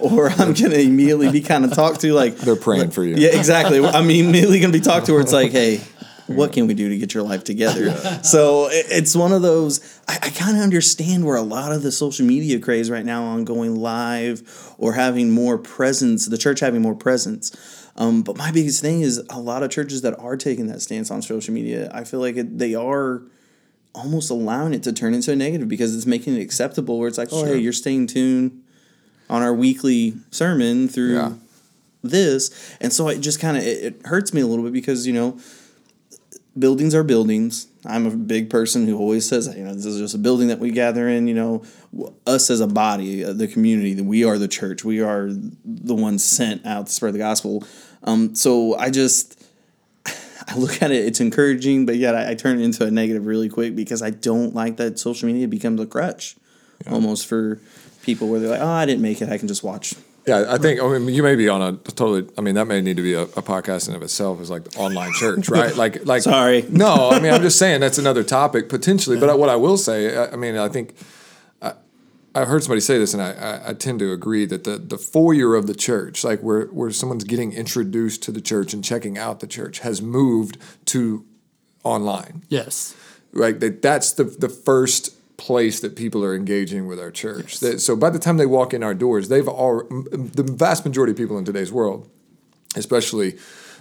[0.00, 3.16] or I'm going to immediately be kind of talked to like They're praying for you.
[3.16, 3.84] yeah, exactly.
[3.84, 5.80] I'm immediately going to be talked to where it's like, hey,
[6.26, 7.90] what can we do to get your life together?
[8.22, 9.80] So it's one of those.
[10.06, 13.22] I, I kind of understand where a lot of the social media craze right now
[13.24, 14.42] on going live
[14.76, 17.50] or having more presence, the church having more presence.
[17.96, 21.10] Um, but my biggest thing is a lot of churches that are taking that stance
[21.10, 21.90] on social media.
[21.94, 23.22] I feel like it, they are
[23.94, 26.98] almost allowing it to turn into a negative because it's making it acceptable.
[26.98, 27.54] Where it's like, oh, Sure.
[27.54, 28.62] hey, you're staying tuned
[29.28, 31.32] on our weekly sermon through Yeah.
[32.02, 32.50] this.
[32.80, 35.12] And so it just kind of it, it hurts me a little bit because you
[35.12, 35.38] know
[36.58, 37.66] buildings are buildings.
[37.84, 40.58] I'm a big person who always says you know this is just a building that
[40.58, 41.64] we gather in you know.
[42.26, 45.30] Us as a body uh, the community that we are the church we are
[45.64, 47.64] the ones sent out to spread the gospel.
[48.04, 49.42] Um, so i just
[50.06, 53.24] i look at it it's encouraging but yet I, I turn it into a negative
[53.26, 56.36] really quick because i don't like that social media becomes a crutch
[56.90, 57.58] almost for
[58.08, 59.94] people where they're like oh i didn't make it i can just watch
[60.26, 60.74] Yeah, I think.
[60.82, 62.22] I mean, you may be on a totally.
[62.36, 64.64] I mean, that may need to be a, a podcast in of itself as like
[64.76, 65.74] online church, right?
[65.82, 66.22] Like, like.
[66.22, 66.66] Sorry.
[66.68, 69.16] No, I mean, I'm just saying that's another topic potentially.
[69.18, 70.86] But what I will say, I, I mean, I think.
[71.62, 71.72] I,
[72.34, 74.98] I heard somebody say this, and I, I, I tend to agree that the, the
[74.98, 79.16] foyer of the church, like where, where someone's getting introduced to the church and checking
[79.16, 80.58] out the church, has moved
[80.92, 81.24] to
[81.84, 82.94] online Yes.
[83.32, 83.58] right?
[83.58, 87.60] That that's the the first place that people are engaging with our church.
[87.60, 91.12] That, so by the time they walk in our doors, they've all the vast majority
[91.12, 92.10] of people in today's world,
[92.76, 93.38] especially,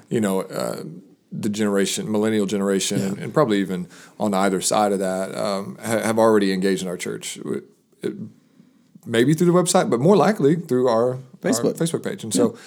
[0.09, 0.41] you know.
[0.43, 0.83] Uh,
[1.29, 3.85] the generation, millennial generation, and, and probably even
[4.17, 7.37] on either side of that, um, ha- have already engaged in our church.
[8.01, 8.13] It-
[9.05, 11.65] maybe through the website, but more likely through our Facebook.
[11.65, 12.23] our Facebook page.
[12.23, 12.57] And so,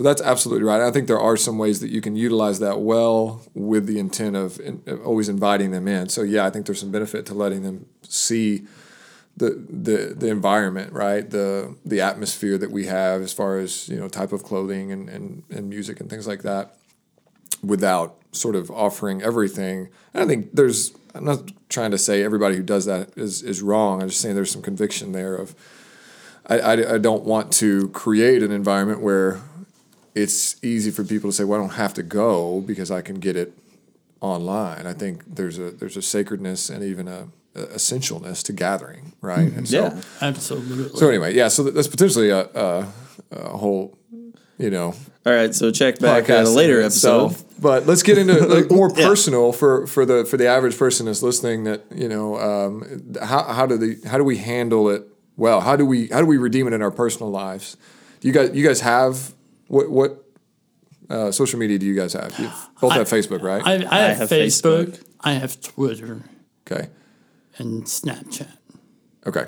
[0.00, 0.80] so that's absolutely right.
[0.80, 4.34] I think there are some ways that you can utilize that well with the intent
[4.34, 6.08] of, in, always inviting them in.
[6.08, 8.62] So yeah, I think there's some benefit to letting them see
[9.36, 11.28] the the the environment, right?
[11.28, 15.10] The the atmosphere that we have as far as you know type of clothing and
[15.10, 16.76] and, and music and things like that,
[17.62, 19.90] without sort of offering everything.
[20.14, 20.92] And I think there's.
[21.14, 24.00] I'm not trying to say everybody who does that is is wrong.
[24.00, 25.54] I'm just saying there's some conviction there of.
[26.46, 29.40] I, I, I don't want to create an environment where
[30.14, 33.16] it's easy for people to say, "Well, I don't have to go because I can
[33.20, 33.52] get it
[34.20, 39.12] online." I think there's a there's a sacredness and even a, a essentialness to gathering,
[39.20, 39.52] right?
[39.52, 40.98] And so, yeah Absolutely.
[40.98, 41.48] so anyway, yeah.
[41.48, 42.88] So that's potentially a, a,
[43.32, 43.96] a whole,
[44.58, 44.94] you know,
[45.26, 47.26] All right, so check back at a later episode.
[47.32, 47.44] itself.
[47.60, 49.06] But let's get into like more Yeah.
[49.06, 51.64] personal for, for the for the average person that's listening.
[51.64, 55.02] That you know, um, how how do the how do we handle it
[55.36, 55.60] well?
[55.60, 57.76] How do we how do we redeem it in our personal lives?
[58.20, 59.34] Do you guys you guys have
[59.70, 60.24] what what
[61.08, 62.36] uh, social media do you guys have?
[62.38, 63.62] You both have Facebook, right?
[63.64, 65.04] I, I, have, have Facebook, Facebook.
[65.20, 66.22] I have Twitter,
[66.66, 66.88] okay,
[67.58, 68.50] and Snapchat.
[69.26, 69.46] okay.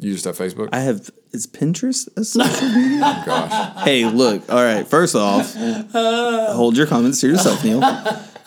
[0.00, 0.68] You just have Facebook.
[0.72, 3.00] I have is Pinterest a social media?
[3.26, 4.48] Gosh, hey, look.
[4.48, 4.86] All right.
[4.86, 7.80] First off, hold your comments to yourself, Neil.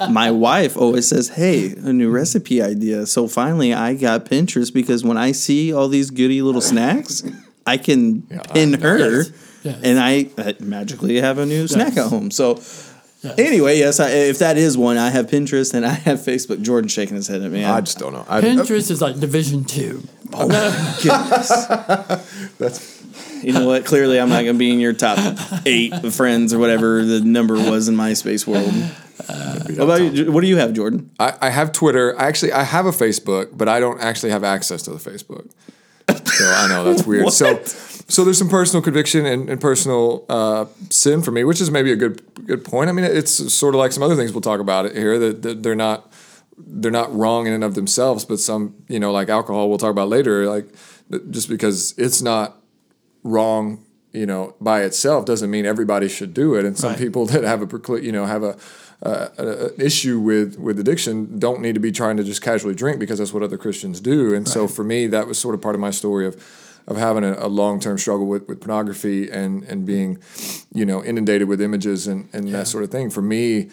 [0.10, 5.04] My wife always says, "Hey, a new recipe idea." So finally, I got Pinterest because
[5.04, 7.22] when I see all these goody little snacks,
[7.68, 9.32] I can Yeah, pin I- her, Yes,
[9.64, 9.80] yes.
[9.84, 12.32] and I uh, magically have a new snack at home.
[12.32, 12.62] So.
[13.24, 13.38] Yes.
[13.38, 16.64] Anyway, yes, I, if that is one, I have Pinterest and I have Facebook.
[16.64, 17.64] Jordan shaking his head at me.
[17.64, 18.26] I just don't know.
[18.28, 20.02] I, Pinterest is like Division Two.
[20.34, 21.68] Oh my goodness.
[22.58, 23.86] that's You know what?
[23.86, 25.20] Clearly, I'm not going to be in your top
[25.68, 28.74] eight friends or whatever the number was in MySpace world.
[29.78, 30.32] What about you?
[30.32, 31.12] What do you have, Jordan?
[31.20, 32.20] I, I have Twitter.
[32.20, 35.50] I actually I have a Facebook, but I don't actually have access to the Facebook.
[36.28, 37.32] So I know that's weird.
[37.32, 37.68] So What?
[38.12, 41.92] So there's some personal conviction and, and personal uh, sin for me, which is maybe
[41.92, 42.90] a good good point.
[42.90, 45.42] I mean, it's sort of like some other things we'll talk about it here that,
[45.44, 46.12] that they're not
[46.58, 49.92] they're not wrong in and of themselves, but some you know like alcohol we'll talk
[49.92, 50.46] about later.
[50.48, 50.68] Like
[51.30, 52.58] just because it's not
[53.24, 56.66] wrong, you know, by itself doesn't mean everybody should do it.
[56.66, 57.00] And some Right.
[57.00, 58.58] people that have a you know have a
[59.04, 63.00] uh, an issue with with addiction don't need to be trying to just casually drink
[63.00, 64.34] because that's what other Christians do.
[64.36, 66.36] And so for me, that was sort of part of my story of
[66.88, 70.18] of having a, a long term struggle with, with pornography and and being,
[70.74, 73.10] you know, inundated with images and and that sort of thing.
[73.10, 73.70] For me,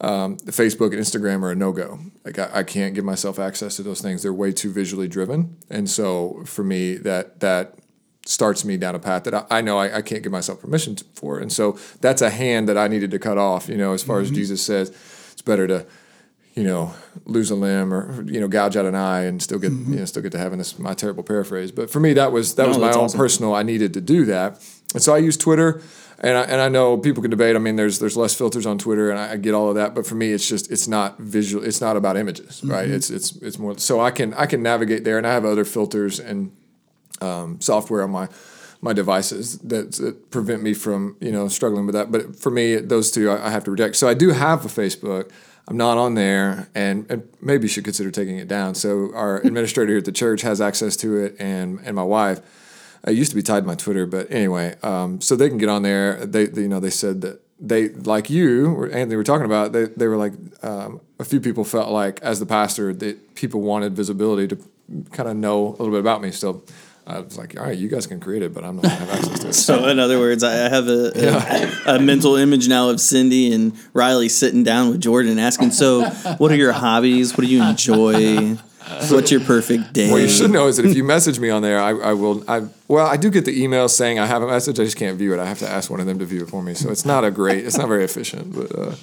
[0.00, 1.98] um, Facebook and Instagram are a no go.
[2.24, 4.22] Like I, I can't give myself access to those things.
[4.22, 7.74] They're way too visually driven, and so for me, that that
[8.26, 10.94] starts me down a path that I, I know I, I, can't give myself permission
[10.96, 11.38] to, for.
[11.38, 13.68] And so that's a hand that I needed to cut off.
[13.68, 14.26] You know, as far mm-hmm.
[14.26, 14.90] as Jesus says,
[15.32, 15.86] it's better to
[16.54, 16.92] you know,
[17.26, 19.92] lose a limb or you know, gouge out an eye and still get mm-hmm.
[19.92, 20.58] you know, still get to heaven.
[20.58, 23.18] This my terrible paraphrase, but for me, that was that no, was my own awesome.
[23.18, 23.54] personal.
[23.54, 24.62] I needed to do that,
[24.94, 25.80] and so I use Twitter.
[26.22, 27.56] And I, and I know people can debate.
[27.56, 29.94] I mean, there's there's less filters on Twitter, and I, I get all of that.
[29.94, 31.64] But for me, it's just it's not visual.
[31.64, 32.84] It's not about images, right?
[32.84, 32.94] Mm-hmm.
[32.94, 33.78] It's it's it's more.
[33.78, 36.54] So I can I can navigate there, and I have other filters and
[37.22, 38.28] um, software on my
[38.82, 42.10] my devices that, that, prevent me from you know struggling with that.
[42.10, 43.96] But for me, those two I, I have to reject.
[43.96, 45.30] So I do have a Facebook.
[45.70, 48.74] I'm not on there, and, and maybe should consider taking it down.
[48.74, 52.40] So our administrator here at the church has access to it, and and my wife.
[53.04, 55.70] I used to be tied to my Twitter, but anyway, um, so they can get
[55.70, 56.26] on there.
[56.26, 59.72] They, they, you know, they said that they like you, Anthony, were talking about.
[59.72, 63.60] They they were like um, a few people felt like as the pastor that people
[63.60, 64.58] wanted visibility to
[65.12, 66.64] kind of know a little bit about me still.
[67.10, 69.04] I was like, all right, you guys can create it, but I'm not going to
[69.04, 69.52] have access to it.
[69.54, 71.72] so, in other words, I have a, yeah.
[71.86, 76.04] a, a, mental image now of Cindy and Riley sitting down with Jordan asking, so
[76.38, 77.36] what are your hobbies?
[77.36, 78.56] What do you enjoy?
[79.10, 80.10] What's your perfect day?
[80.10, 82.42] What you should know is that if you message me on there, I, I will.
[82.48, 84.80] I well, I do get the email saying I have a message.
[84.80, 85.38] I just can't view it.
[85.38, 86.74] I have to ask one of them to view it for me.
[86.74, 87.64] So it's not a great.
[87.64, 88.54] It's not very efficient.
[88.54, 88.94] But uh,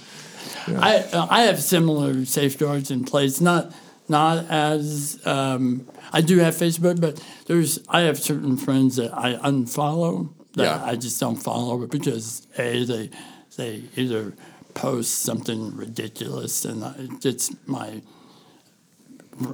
[0.67, 0.80] yeah.
[0.82, 3.39] I uh, I have similar safeguards in place.
[3.39, 3.72] Not
[4.10, 9.34] not as um, I do have Facebook, but there's I have certain friends that I
[9.36, 10.84] unfollow that yeah.
[10.84, 13.10] I just don't follow because a they
[13.58, 14.34] they either
[14.74, 16.93] post something ridiculous and I,
[17.24, 18.02] it's my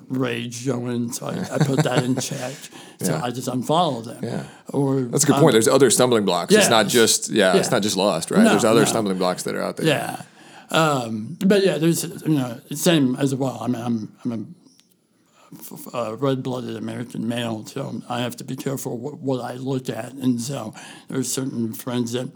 [0.08, 2.54] rage going, so I, I put that in check.
[3.02, 3.24] So yeah.
[3.24, 4.24] I just unfollow them.
[4.24, 4.46] Yeah.
[4.70, 5.54] Or that's a good um, point.
[5.54, 6.54] There's other stumbling blocks.
[6.54, 8.44] Yeah, it's not just yeah, yeah, It's not just lust, right?
[8.44, 8.86] No, there's other no.
[8.86, 9.88] stumbling blocks that are out there.
[9.88, 10.22] Yeah.
[10.74, 13.60] Um, but yeah, there's you know same as well.
[13.62, 14.56] I mean, I'm I'm
[15.94, 19.88] a uh, red-blooded American male, so I have to be careful what, what I look
[19.88, 20.14] at.
[20.14, 20.74] And so
[21.10, 22.32] there's certain friends that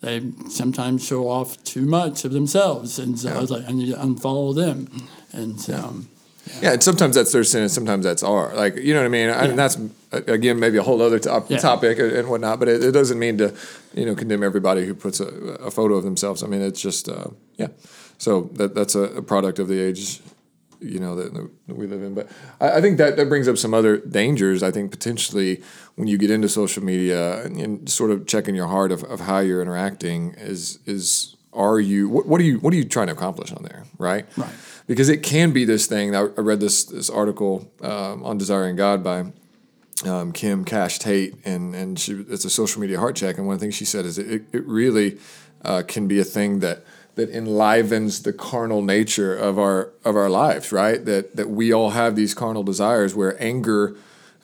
[0.00, 3.36] they sometimes show off too much of themselves, and so yeah.
[3.36, 4.88] I was like, I need to unfollow them.
[5.32, 5.72] And so.
[5.72, 6.17] Yeah.
[6.60, 8.54] Yeah, and sometimes that's their sin, and sometimes that's our.
[8.54, 9.28] Like, you know what I mean?
[9.28, 9.44] Yeah.
[9.44, 9.78] And that's
[10.12, 11.58] again maybe a whole other top, yeah.
[11.58, 12.58] topic and whatnot.
[12.58, 13.54] But it, it, doesn't mean to,
[13.94, 16.42] you know, condemn everybody who puts a, a photo of themselves.
[16.42, 17.68] I mean, it's just, uh, yeah.
[18.18, 20.20] So that that's a, a product of the age
[20.80, 22.14] you know that, that we live in.
[22.14, 22.28] But
[22.60, 24.62] I, I, think that that brings up some other dangers.
[24.62, 25.62] I think potentially
[25.96, 29.20] when you get into social media and, and sort of checking your heart of, of
[29.20, 33.08] how you're interacting is is are you what, what are you what are you trying
[33.08, 34.26] to accomplish on there, right?
[34.36, 34.52] Right.
[34.88, 36.16] Because it can be this thing.
[36.16, 39.32] I, I read this this article um, on desiring God by.
[40.04, 43.54] Um, Kim Cash Tate, and and she it's a social media heart check, and one
[43.54, 45.18] of the things she said is it, it really
[45.64, 46.84] uh, can be a thing that
[47.16, 51.04] that enlivens the carnal nature of our of our lives, right?
[51.04, 53.96] That that we all have these carnal desires where anger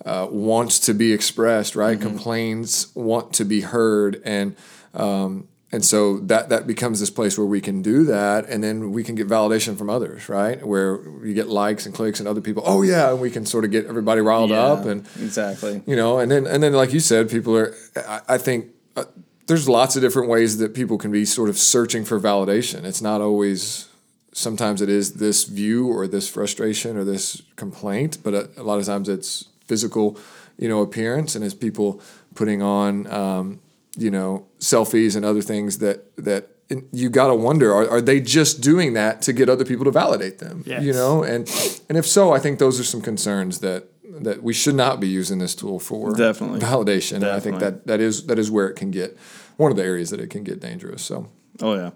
[0.04, 1.96] uh, wants to be expressed, right?
[1.96, 2.08] Mm-hmm.
[2.08, 4.56] Complaints want to be heard, and
[4.92, 8.92] um, and so that that becomes this place where we can do that, and then
[8.92, 10.64] we can get validation from others, right?
[10.64, 13.64] Where you get likes and clicks, and other people, oh yeah, and we can sort
[13.64, 16.92] of get everybody riled yeah, up, and exactly, you know, and then and then like
[16.92, 18.66] you said, people are, I, I think.
[18.96, 19.04] Uh,
[19.46, 22.84] there's lots of different ways that people can be sort of searching for validation.
[22.84, 23.88] It's not always
[24.32, 28.78] sometimes it is this view or this frustration or this complaint, but a, a lot
[28.78, 30.18] of times it's physical,
[30.56, 32.00] you know, appearance and it's people
[32.34, 33.60] putting on, um,
[33.96, 36.50] you know, selfies and other things that that
[36.92, 39.90] you got to wonder are, are they just doing that to get other people to
[39.90, 40.82] validate them yes.
[40.82, 41.46] you know and
[41.90, 43.86] and if so i think those are some concerns that
[44.20, 47.20] that we should not be using this tool for definitely validation.
[47.20, 47.28] Definitely.
[47.28, 49.16] And I think that that is that is where it can get
[49.56, 51.02] one of the areas that it can get dangerous.
[51.02, 51.28] So
[51.60, 51.90] oh yeah.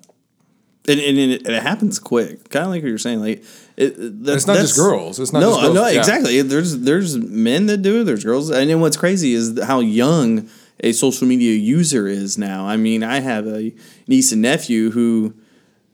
[0.88, 3.20] And, and, it, and it happens quick, kind of like what you're saying.
[3.20, 3.44] Like
[3.76, 5.20] it, that, it's not just girls.
[5.20, 5.74] It's not no, girls.
[5.74, 5.98] no, yeah.
[5.98, 6.40] exactly.
[6.40, 8.04] There's there's men that do it.
[8.04, 10.48] There's girls, and then what's crazy is how young
[10.80, 12.66] a social media user is now.
[12.66, 13.72] I mean, I have a
[14.06, 15.34] niece and nephew who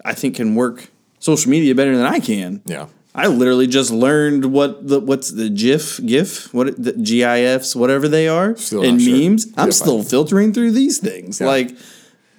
[0.04, 2.62] I think can work social media better than I can.
[2.66, 2.88] Yeah.
[3.14, 8.26] I literally just learned what the what's the GIF GIF what the GIFs whatever they
[8.26, 9.44] are still and memes.
[9.44, 9.52] Sure.
[9.56, 11.46] I'm still filtering through these things yeah.
[11.46, 11.76] like,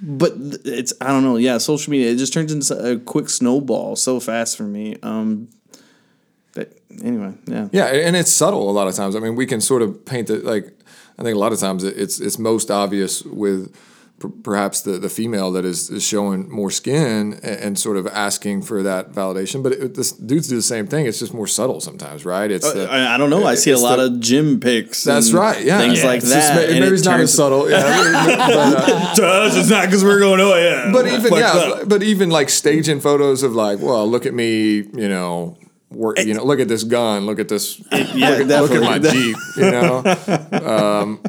[0.02, 0.34] but
[0.66, 1.38] it's I don't know.
[1.38, 4.98] Yeah, social media it just turns into a quick snowball so fast for me.
[5.02, 5.48] Um,
[6.54, 9.16] but anyway, yeah, yeah, and it's subtle a lot of times.
[9.16, 10.78] I mean, we can sort of paint it like
[11.18, 13.74] I think a lot of times it's it's most obvious with
[14.20, 18.06] per- perhaps the, the female that is, is showing more skin and, and sort of
[18.08, 19.62] asking for that validation.
[19.64, 21.06] But it, this dudes do the same thing.
[21.06, 22.50] It's just more subtle sometimes, right?
[22.52, 23.46] It's the, I, I don't know.
[23.46, 25.04] I see a lot the- of gym pics.
[25.04, 25.64] That's right.
[25.64, 26.06] Yeah, things Yeah.
[26.08, 26.70] like It's that.
[26.70, 27.70] and maybe it's not as subtle.
[27.70, 27.82] Yeah,
[29.16, 30.40] but, uh, It's not because we're going.
[30.42, 30.92] Oh yeah.
[30.92, 31.88] but even yeah, up.
[31.90, 35.58] but even like staging photos of like, well, look at me, you know.
[35.96, 37.26] Work, you know, look at this gun.
[37.26, 37.80] Look at this.
[37.92, 39.00] yeah, look, at, look at my.
[39.00, 39.38] Jeep.
[39.58, 40.04] You know,
[40.52, 41.22] um,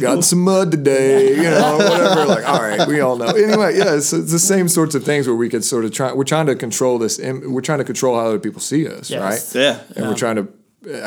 [0.00, 1.36] got some mud today.
[1.36, 2.26] You know, whatever.
[2.26, 3.26] Like, all right, we all know.
[3.28, 6.12] Anyway, yeah, it's, it's the same sorts of things where we could sort of try.
[6.12, 7.18] We're trying to control this.
[7.18, 9.54] Im- we're trying to control how other people see us, Yes.
[9.54, 9.60] right?
[9.62, 9.80] Yeah.
[9.96, 10.48] and we're trying to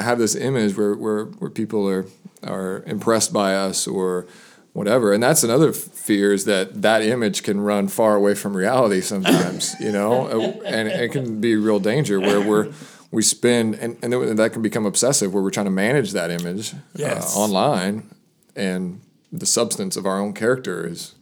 [0.02, 2.06] have this image where, where, where people are
[2.43, 4.28] are impressed by us or
[4.73, 8.99] whatever and that's another fear is that that image can run far away from reality
[8.99, 12.65] sometimes you know Uh, and it can be a real danger where we're
[13.13, 16.30] we spend and, and then that can become obsessive where we're trying to manage that
[16.32, 17.36] image Yes.
[17.36, 18.10] uh, online
[18.56, 18.99] and
[19.32, 21.13] the substance of our own character is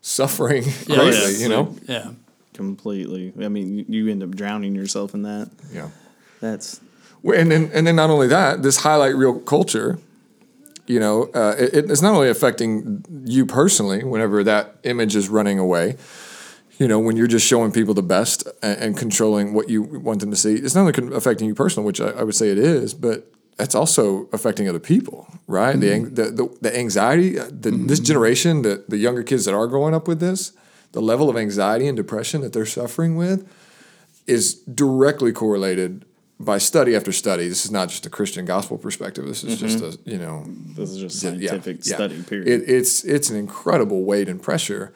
[0.00, 1.40] suffering Yeah, greatly yes.
[1.42, 2.10] you know Yeah.
[2.54, 3.32] completely.
[3.42, 5.50] I mean, you end up drowning yourself in that.
[5.72, 5.90] yeah
[6.40, 6.80] That's
[7.24, 9.98] and then and then not only that, this highlight reel culture,
[10.86, 15.58] you know, uh, it, it's not only affecting you personally whenever that image is running
[15.58, 15.96] away.
[16.78, 20.20] You know, when you're just showing people the best and, and controlling what you want
[20.20, 22.58] them to see, it's not only affecting you personally, which I, I would say it
[22.58, 25.78] is, but it's also affecting other people, right?
[25.78, 26.06] The, mm-hmm.
[26.06, 27.86] ang- the, the the anxiety, uh, the, mm-hmm.
[27.86, 30.52] this generation, the the younger kids that are growing up with this,
[30.92, 33.48] the level of anxiety and depression that they're suffering with,
[34.26, 36.04] is directly correlated
[36.38, 37.48] by study after study.
[37.48, 39.24] This is not just a Christian gospel perspective.
[39.24, 40.08] This is just mm-hmm.
[40.08, 41.94] a you know this is just scientific yeah.
[41.94, 42.22] study.
[42.22, 42.48] Period.
[42.48, 44.92] It, it's it's an incredible weight and pressure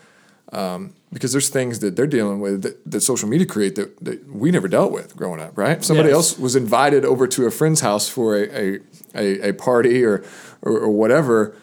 [0.53, 4.29] um, because there's things that they're dealing with that, that social media create that, that
[4.33, 5.57] we never dealt with growing up.
[5.59, 5.85] Right?
[5.85, 6.15] Somebody Yes.
[6.17, 8.79] else was invited over to a friend's house for a a,
[9.15, 10.25] a, a party or,
[10.63, 11.55] or or whatever.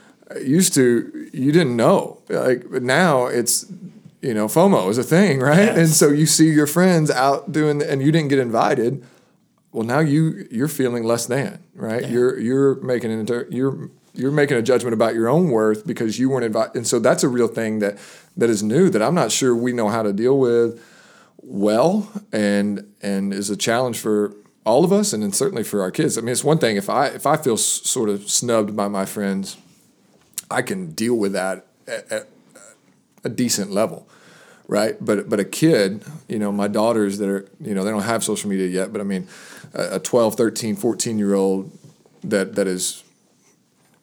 [0.43, 3.65] Used to you didn't know like but now it's
[4.21, 7.82] you know FOMO is a thing right and so you see your friends out doing
[7.82, 9.06] and you didn't get invited
[9.71, 14.32] well now you you're feeling less than right you're you're making an inter- you're you're
[14.32, 17.30] making a judgment about your own worth because you weren't invited and so that's a
[17.30, 17.98] real thing that
[18.36, 20.84] that is new that i'm not sure we know how to deal with
[21.38, 24.34] well and and is a challenge for
[24.66, 26.90] all of us and then certainly for our kids i mean it's one thing if
[26.90, 29.58] i if i feel s- sort of snubbed by my friends
[30.52, 32.28] i can deal with that at, at
[33.24, 34.08] a decent level
[34.68, 34.98] right?
[35.00, 38.24] But but a kid, you know, my daughters that are, you know, they don't have
[38.24, 39.28] social media yet, but I mean,
[39.74, 41.72] a, a 12, 13, 14 year old
[42.24, 43.04] that that is,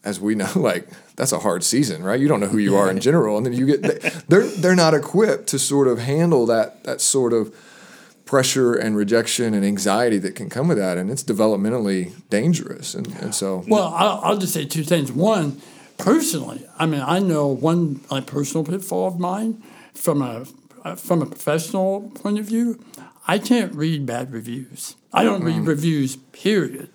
[0.04, 2.20] as we know, like that's a hard season, right?
[2.20, 4.76] You don't know who you are in general, and then you get they, they're they're
[4.76, 7.54] not equipped to sort of handle that that sort of
[8.24, 13.06] pressure and rejection and anxiety that can come with that, and it's developmentally dangerous, and
[13.20, 15.12] and so Well, I'll, I'll just say two things.
[15.12, 15.60] One,
[15.98, 19.62] personally, I mean, I know one like personal pitfall of mine
[19.94, 20.46] from a
[20.96, 22.84] from a professional point of view.
[23.26, 24.96] I can't read bad reviews.
[25.12, 25.66] I don't read mm.
[25.66, 26.16] reviews.
[26.16, 26.90] Period.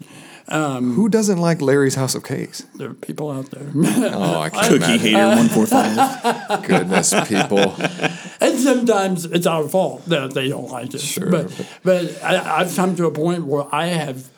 [0.52, 2.62] Um, who doesn't like Larry's House of Cakes?
[2.76, 5.00] There are people out there, Oh, I can't Cookie imagine.
[5.00, 6.64] hater one four five.
[6.68, 7.76] Goodness, people.
[8.42, 11.02] and sometimes it's our fault that they don't like it.
[11.02, 14.30] Sure, But but I, I've come to a point where I have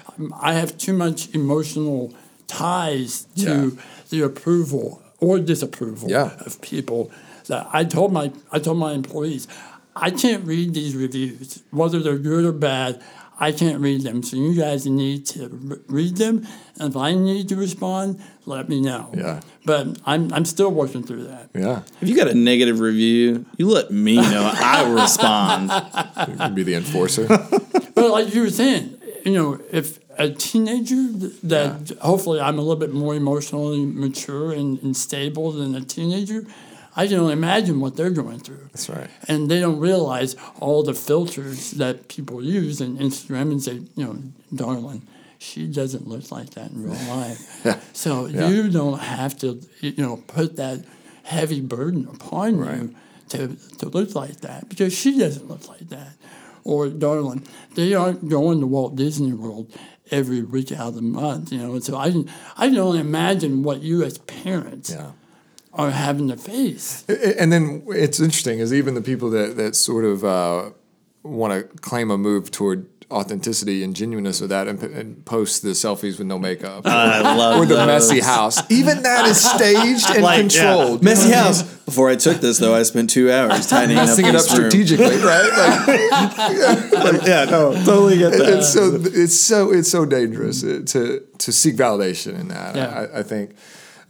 [0.41, 2.13] I have too much emotional
[2.47, 3.78] ties to
[4.10, 6.32] the approval or disapproval Yeah.
[6.45, 7.10] of people
[7.47, 9.47] that I told my I told my employees
[9.95, 13.02] I can't read these reviews whether they're good or bad.
[13.41, 16.47] I can't read them, so you guys need to re- read them.
[16.80, 19.10] And if I need to respond, let me know.
[19.17, 19.41] Yeah.
[19.65, 21.49] But I'm I'm still working through that.
[21.56, 24.51] Yeah, If you got a negative review, you let me know.
[24.54, 25.71] I will respond.
[26.30, 27.27] you can be the enforcer.
[27.93, 32.62] But like you were saying, you know, if a teenager th- that hopefully I'm a
[32.62, 36.45] little bit more emotionally mature and, and stable than a teenager,
[36.95, 38.67] I can only imagine what they're going through.
[38.73, 39.10] That's right.
[39.27, 44.04] And they don't realize all the filters that people use in Instagram and say, you
[44.06, 44.17] know,
[44.54, 45.08] darling,
[45.39, 47.65] she doesn't look like that in real life.
[47.93, 48.49] So Yeah.
[48.49, 50.84] you don't have to, you know, put that
[51.23, 52.95] heavy burden upon you
[53.30, 56.13] to, to look like that because she doesn't look like that.
[56.63, 59.71] Or, darling, they aren't going to Walt Disney World
[60.12, 61.73] every week out of the month, you know.
[61.73, 65.12] And so I can, I can only imagine what you as parents Yeah.
[65.73, 67.05] Are having to face.
[67.07, 70.71] And then it's interesting is even the people that that sort of uh,
[71.23, 75.71] want to claim a move toward authenticity and genuineness of that and, and post the
[75.71, 77.86] selfies with no makeup I love or the those.
[78.10, 78.62] messy house.
[78.71, 80.62] Even that is staged and Like, yeah.
[80.62, 81.03] controlled.
[81.03, 81.62] Messy house.
[81.84, 84.57] Before I took this, though, I spent two hours tidying up Messing it up this
[84.57, 84.71] room.
[84.71, 85.51] strategically, right?
[85.89, 88.47] Like, Yeah, no, totally get that.
[88.60, 92.75] it's so it's so it's so dangerous uh, to to seek validation in that.
[92.77, 93.08] Yeah.
[93.13, 93.56] I, I think.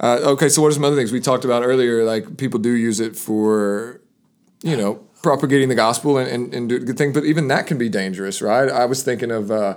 [0.02, 2.04] Uh, okay, so what are some other things we talked about earlier?
[2.04, 4.02] Like people do use it for,
[4.64, 7.78] you know, propagating the gospel and, and, and do good thing, but even that can
[7.78, 8.68] be dangerous, right?
[8.70, 9.76] I was thinking of uh,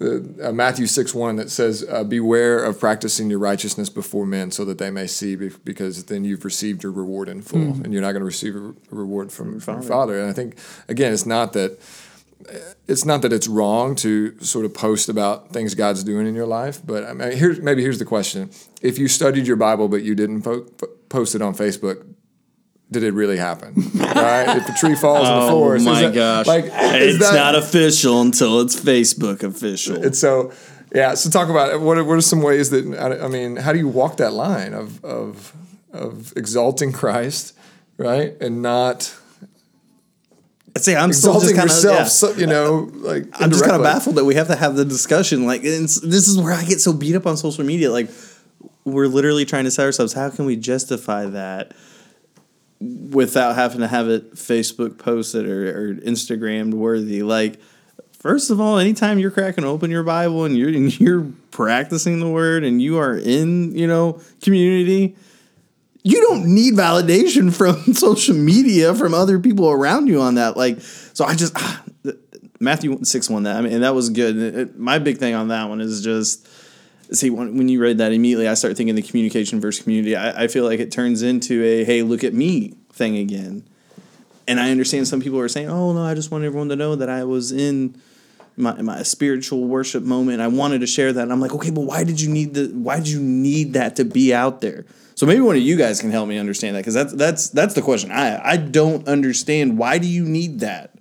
[0.00, 4.66] uh, Matthew 6 1 that says, uh, Beware of practicing your righteousness before men so
[4.66, 8.02] that they may see, be- because then you've received your reward in full, and you're
[8.02, 10.20] not going to receive a re- reward from, from your Father.
[10.20, 10.58] And I think,
[10.88, 11.78] again, it's not that.
[12.86, 16.46] It's not that it's wrong to sort of post about things God's doing in your
[16.46, 18.50] life, but I mean, here's maybe here's the question:
[18.82, 22.04] If you studied your Bible but you didn't po- po- post it on Facebook,
[22.90, 23.74] did it really happen?
[23.94, 24.56] right?
[24.56, 26.46] If the tree falls in the Oh forest, my that- gosh!
[26.46, 30.02] like it's that- not official until it's Facebook official.
[30.04, 30.52] and so,
[30.94, 31.14] yeah.
[31.14, 31.80] So talk about it.
[31.80, 33.56] What are, what are some ways that I, I mean?
[33.56, 35.52] How do you walk that line of of
[35.92, 37.54] of exalting Christ,
[37.96, 39.14] right, and not
[40.76, 42.08] See, I'm still just kind of yourself?
[42.08, 44.84] So, you know, like I'm just kind of baffled that we have to have the
[44.84, 45.46] discussion.
[45.46, 47.92] Like, and this is where I get so beat up on social media.
[47.92, 48.10] Like,
[48.84, 51.72] we're literally trying to say ourselves, how can we justify that
[52.80, 57.22] without having to have it Facebook posted or, or Instagrammed worthy?
[57.22, 57.60] Like,
[58.12, 62.28] first of all, anytime you're cracking open your Bible and you're and you're practicing the
[62.28, 65.16] word and you are in, you know, community,
[66.04, 70.56] you don't need validation from social media from other people around you on that.
[70.56, 71.82] Like, so I just ah,
[72.60, 74.36] Matthew six one that I mean, that was good.
[74.36, 76.46] It- it- my big thing on that one is just
[77.12, 80.14] see when, when you read that immediately, I start thinking the communication versus community.
[80.16, 83.64] I, I feel like it turns into a hey, look at me thing again.
[84.46, 86.96] And I understand some people are saying, "Oh no, I just want everyone to know
[86.96, 87.96] that I was in
[88.58, 90.42] my my spiritual worship moment.
[90.42, 92.66] I wanted to share that." And I'm like, "Okay, but why did you need the
[92.74, 94.84] why did you need that to be out there?"
[95.14, 97.74] So maybe one of you guys can help me understand that because that's that's that's
[97.74, 98.10] the question.
[98.10, 100.94] I I don't understand why do you need that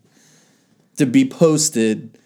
[0.98, 2.18] to be posted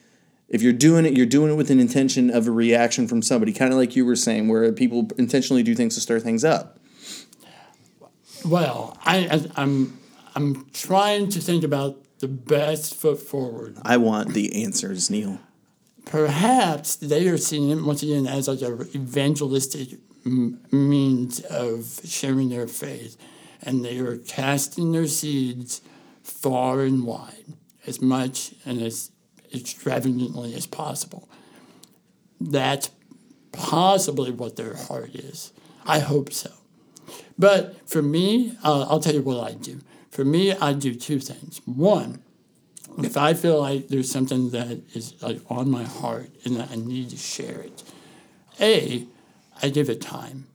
[0.50, 3.52] if you're doing it, you're doing it with an intention of a reaction from somebody,
[3.52, 6.80] kind of like you were saying, where people intentionally do things to stir things up.
[8.46, 10.00] Well, I, I, I'm
[10.36, 13.78] I'm trying to think about the best foot forward.
[13.84, 15.40] I want the answers, Neil.
[16.06, 22.50] Perhaps they are seeing it once again as like a evangelistic m- means of sharing
[22.50, 23.18] their faith,
[23.62, 25.82] and they are casting their seeds
[26.24, 27.46] far and wide,
[27.86, 29.12] as much and as
[29.54, 31.28] extravagantly as possible.
[32.40, 32.92] That's
[33.52, 35.54] possibly what their heart is.
[35.86, 36.52] I hope so.
[37.40, 39.80] But for me, uh, I'll tell you what I do.
[40.12, 41.62] For me, I do two things.
[41.66, 42.24] One,
[43.00, 46.76] if I feel like there's something that is like on my heart and that I
[46.76, 47.84] need to share it,
[48.60, 49.06] A,
[49.62, 50.48] I give it time.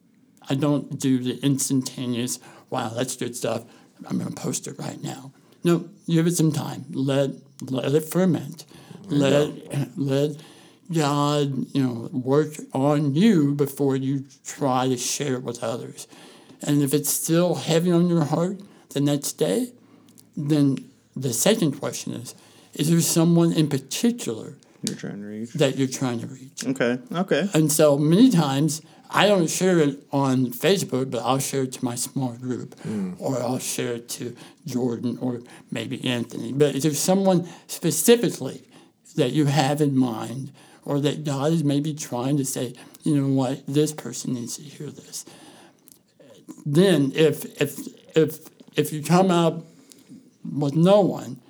[0.48, 2.38] I don't do the instantaneous,
[2.70, 3.64] wow, that's good stuff.
[4.06, 5.32] I'm going to post it right now.
[5.64, 6.86] No, give it some time.
[6.90, 7.30] Let
[7.70, 8.64] let it ferment.
[9.04, 10.36] Let let
[10.92, 16.08] God, you know, work on you before you try to share it with others.
[16.60, 19.72] And if it's still heavy on your heart the next day,
[20.36, 22.34] then the second question is
[22.74, 25.52] is there someone in particular You're trying to reach.
[25.54, 26.98] that you're trying to reach Okay.
[27.12, 27.48] Okay.
[27.54, 31.84] and so many times i don't share it on facebook but i'll share it to
[31.84, 33.12] my small group hmm.
[33.18, 34.34] or i'll share it to
[34.66, 38.62] jordan or maybe anthony but if there's someone specifically
[39.16, 40.52] that you have in mind
[40.84, 44.62] or that god is maybe trying to say you know what this person needs to
[44.62, 45.24] hear this
[46.64, 47.78] then if if
[48.16, 48.38] if
[48.76, 49.64] if you come out
[50.44, 51.40] with no one,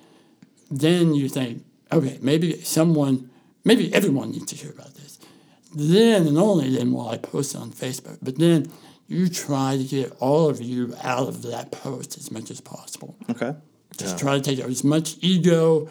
[0.69, 1.63] then you think,
[1.93, 3.29] okay, maybe someone,
[3.63, 5.19] maybe everyone needs to hear about this.
[5.73, 8.19] Then and only then will I post it on Facebook.
[8.21, 8.71] But then
[9.07, 13.15] you try to get all of you out of that post as much as possible.
[13.29, 13.55] Okay.
[13.97, 15.87] Just try to take out as much ego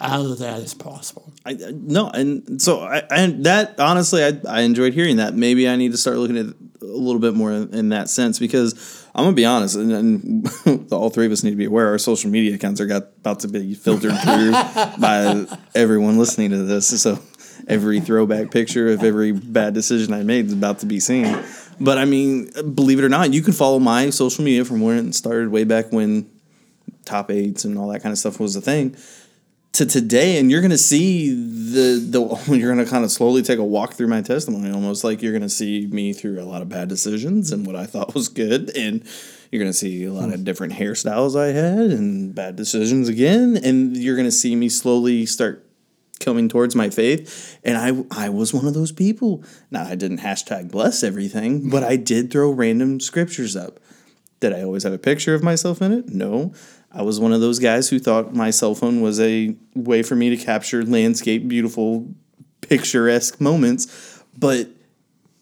[0.00, 1.32] out of that as possible.
[1.44, 5.34] I, I- no, and so I, I that honestly, I, I enjoyed hearing that.
[5.34, 6.46] Maybe I need to start looking at
[6.82, 10.88] a little bit more in, in that sense because I'm gonna be honest, and, and
[10.92, 13.40] all three of us need to be aware our social media accounts are got about
[13.40, 14.50] to be filtered through
[15.00, 17.00] by everyone listening to this.
[17.02, 17.18] So
[17.66, 21.42] every throwback picture of every bad decision I made is about to be seen.
[21.80, 25.08] But I mean, believe it or not, you can follow my social media from when
[25.08, 26.30] it started way back when
[27.04, 28.96] top eights and all that kind of stuff was a thing
[29.76, 32.20] to today and you're going to see the the
[32.56, 35.32] you're going to kind of slowly take a walk through my testimony almost like you're
[35.32, 38.28] going to see me through a lot of bad decisions and what I thought was
[38.28, 39.04] good and
[39.50, 43.58] you're going to see a lot of different hairstyles I had and bad decisions again
[43.62, 45.62] and you're going to see me slowly start
[46.20, 50.20] coming towards my faith and I I was one of those people now I didn't
[50.20, 53.78] hashtag bless everything but I did throw random scriptures up
[54.40, 56.08] did I always have a picture of myself in it?
[56.08, 56.52] No.
[56.96, 60.16] I was one of those guys who thought my cell phone was a way for
[60.16, 62.08] me to capture landscape, beautiful,
[62.62, 64.22] picturesque moments.
[64.38, 64.68] But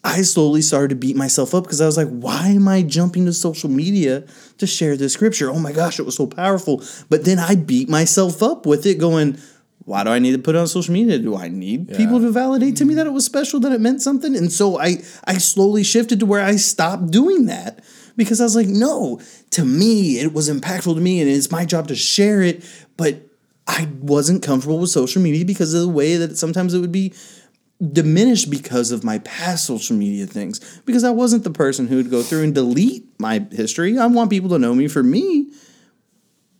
[0.02, 3.24] I slowly started to beat myself up because I was like, why am I jumping
[3.26, 4.24] to social media
[4.58, 5.48] to share this scripture?
[5.48, 6.82] Oh my gosh, it was so powerful.
[7.08, 9.38] But then I beat myself up with it going,
[9.84, 11.18] why do I need to put it on social media?
[11.18, 11.96] Do I need Yeah.
[11.96, 14.34] people to validate to me that it was special, that it meant something?
[14.34, 17.84] And so I I slowly shifted to where I stopped doing that
[18.16, 21.64] because I was like, no, to me, it was impactful to me and it's my
[21.64, 22.64] job to share it.
[22.96, 23.22] But
[23.66, 27.12] I wasn't comfortable with social media because of the way that sometimes it would be
[27.92, 30.60] diminished because of my past social media things.
[30.84, 33.98] Because I wasn't the person who would go through and delete my history.
[33.98, 35.50] I want people to know me for me.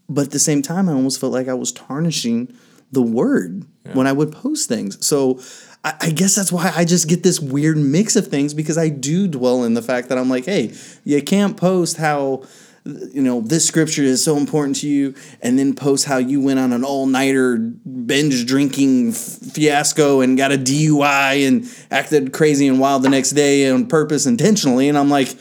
[0.08, 2.54] But at the same time, I almost felt like I was tarnishing
[2.92, 5.04] the word when I would post things.
[5.04, 5.40] So
[5.84, 8.88] I, I guess that's why I just get this weird mix of things because I
[8.88, 10.72] do dwell in the fact that I'm like, hey,
[11.04, 12.44] you can't post how
[12.86, 16.58] you know this scripture is so important to you and then post how you went
[16.58, 22.78] on an all-nighter binge drinking f- fiasco and got a DUI and acted crazy and
[22.78, 24.90] wild the next day on purpose intentionally.
[24.90, 25.34] And I'm like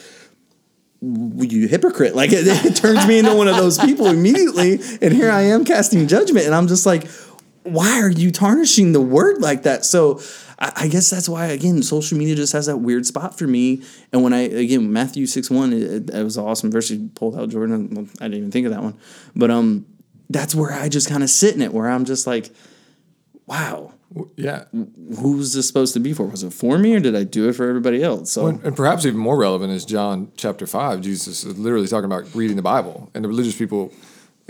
[1.01, 2.15] you hypocrite.
[2.15, 4.79] Like it, it turns me into one of those people immediately.
[5.01, 7.07] And here I am casting judgment and I'm just like
[7.63, 9.85] why are you tarnishing the word like that?
[9.85, 10.21] So
[10.59, 13.83] I, I guess that's why again social media just has that weird spot for me.
[14.11, 17.35] And when I again Matthew six one, it, it was an awesome verse you pulled
[17.37, 18.09] out, Jordan.
[18.19, 18.97] I didn't even think of that one,
[19.35, 19.85] but um,
[20.29, 22.49] that's where I just kind of sit in it, where I'm just like,
[23.45, 23.93] wow,
[24.35, 24.63] Yeah.
[25.19, 26.25] who's this supposed to be for?
[26.25, 28.31] Was it for me or did I do it for everybody else?
[28.31, 31.01] So And, and perhaps even more relevant is John chapter 5.
[31.01, 33.91] Jesus is literally talking about reading the Bible and the religious people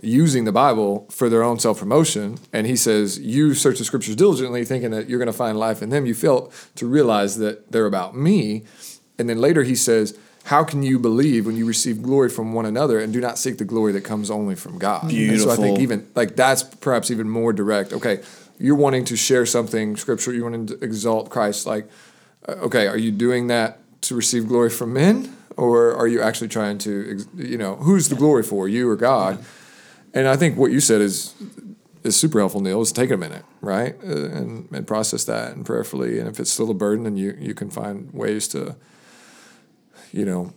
[0.01, 2.37] using the Bible for their own self promotion.
[2.51, 5.81] And he says, You search the scriptures diligently, thinking that you're going to find life
[5.81, 6.05] in them.
[6.05, 8.63] You fail to realize that they're about me.
[9.19, 12.65] And then later he says, How can you believe when you receive glory from one
[12.65, 15.11] another and do not seek the glory that comes only from God?
[15.31, 17.93] And so I think even like that's perhaps even more direct.
[17.93, 18.21] Okay,
[18.59, 21.65] you're wanting to share something scripture, you want to exalt Christ.
[21.65, 21.87] Like,
[22.47, 26.49] uh, okay, are you doing that to receive glory from men, or are you actually
[26.49, 29.43] trying to, you know, who's the glory for, you or God?
[30.13, 31.33] And I think what you said is
[32.03, 32.81] is super helpful, Neil.
[32.81, 36.19] Is take a minute, right, uh, and and process that and prayerfully.
[36.19, 38.75] And if it's still a burden, then you you can find ways to,
[40.11, 40.53] you know,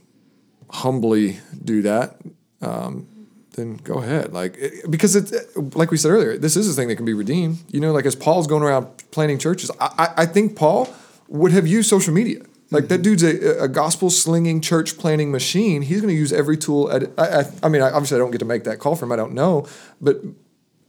[0.71, 2.17] humbly do that.
[2.61, 3.07] Um,
[3.53, 5.33] then go ahead, like it, because it's
[5.75, 7.59] like we said earlier, this is a thing that can be redeemed.
[7.69, 10.89] You know, like as Paul's going around planting churches, I, I, I think Paul
[11.29, 12.41] would have used social media.
[12.71, 13.03] Like that mm-hmm.
[13.03, 15.83] dude's a, a gospel slinging church planning machine.
[15.83, 16.91] He's going to use every tool.
[16.91, 19.05] At I, I, I mean, I, obviously, I don't get to make that call for
[19.05, 19.12] him.
[19.12, 19.67] I don't know,
[20.01, 20.21] but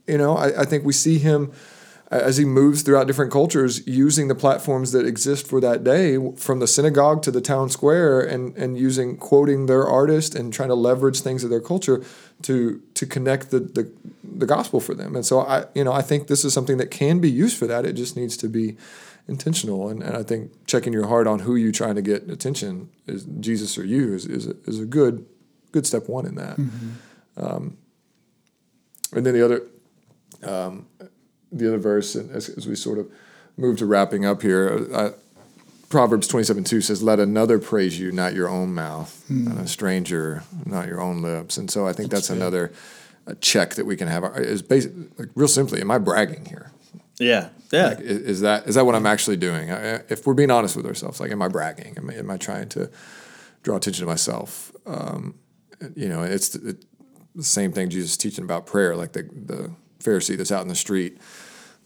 [0.06, 1.52] you know, I, I think we see him
[2.10, 6.58] as he moves throughout different cultures, using the platforms that exist for that day, from
[6.58, 10.74] the synagogue to the town square, and and using quoting their artist and trying to
[10.74, 12.02] leverage things of their culture
[12.42, 13.92] to to connect the the,
[14.24, 15.14] the gospel for them.
[15.14, 17.66] And so I you know I think this is something that can be used for
[17.66, 17.84] that.
[17.84, 18.76] It just needs to be
[19.28, 19.88] intentional.
[19.88, 23.24] And, and I think checking your heart on who you're trying to get attention is
[23.40, 25.26] Jesus or you is is a, is a good
[25.72, 26.58] good step one in that.
[27.36, 27.76] Um,
[29.12, 29.62] and then the other
[30.42, 30.86] um,
[31.52, 33.10] the other verse, and as, as we sort of
[33.56, 35.10] move to wrapping up here, uh,
[35.88, 39.66] Proverbs twenty seven two says, "Let another praise you, not your own mouth, and a
[39.66, 42.72] stranger, not your own lips." And so I think that's, another
[43.26, 44.24] uh, check that we can have.
[44.36, 46.72] Is basic, like real simply, am I bragging here?
[47.20, 49.70] Yeah, yeah, Like, is, that is that what I'm actually doing?
[49.70, 51.94] I, if we're being honest with ourselves, like, am I bragging?
[51.96, 52.90] Am I, am I trying to
[53.62, 54.72] draw attention to myself?
[54.86, 55.34] Um,
[55.94, 56.84] you know, it's the, it,
[57.34, 60.68] the same thing Jesus is teaching about prayer, like the the Pharisee that's out in
[60.68, 61.18] the street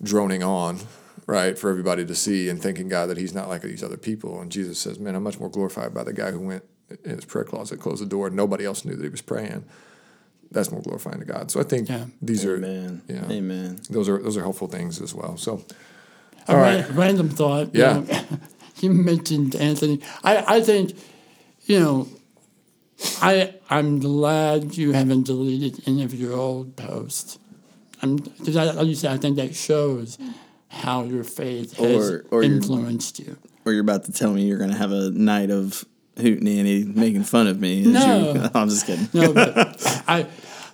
[0.02, 0.80] droning on,
[1.26, 4.40] right, for everybody to see and thanking God that he's not like these other people.
[4.40, 6.64] And Jesus says, "Man, I'm much more glorified by the guy who went
[7.04, 9.64] in his prayer closet, closed the door, and nobody else knew that he was praying."
[10.52, 11.50] That's more glorifying to God.
[11.50, 12.04] So I think Yeah.
[12.20, 13.02] these are Amen.
[13.08, 13.80] yeah, Amen.
[13.90, 15.36] those are those are helpful things as well.
[15.36, 15.64] So
[16.48, 17.74] A All ra- random thought.
[17.74, 18.00] you Yeah.
[18.00, 18.06] know,
[18.80, 20.00] you mentioned Anthony.
[20.24, 20.94] I, I think,
[21.66, 22.08] you know,
[23.20, 27.38] I I'm glad you haven't deleted any of your old posts.
[28.02, 30.18] I'm because I, like you said, I think that shows
[30.68, 33.36] how your faith has Or- or influenced you.
[33.64, 35.84] Or you're about to tell me you're gonna have a night of
[36.16, 37.82] hootenanny making fun of me.
[37.84, 38.32] No.
[38.34, 39.08] you- I'm just kidding.
[39.12, 40.26] No, but I,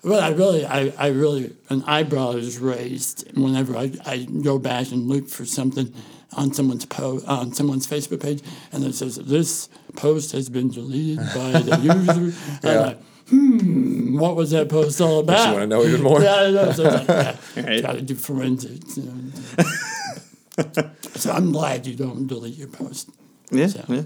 [0.03, 4.91] well, I really, I, I really, an eyebrow is raised whenever I, I go back
[4.93, 5.93] and look for something
[6.37, 11.19] on someone's post on someone's Facebook page, and it says this post has been deleted
[11.19, 12.39] by the user.
[12.63, 12.71] Yeah.
[12.71, 15.49] I'm like, hmm, what was that post all about?
[15.49, 16.21] you want to know even more?
[16.23, 16.73] Yeah, I know.
[16.73, 17.81] So like, yeah, Right.
[17.83, 18.99] Try to do forensics.
[18.99, 20.91] You know.
[21.15, 23.11] so I'm glad you don't delete your post.
[23.51, 24.03] Yeah, So- yeah.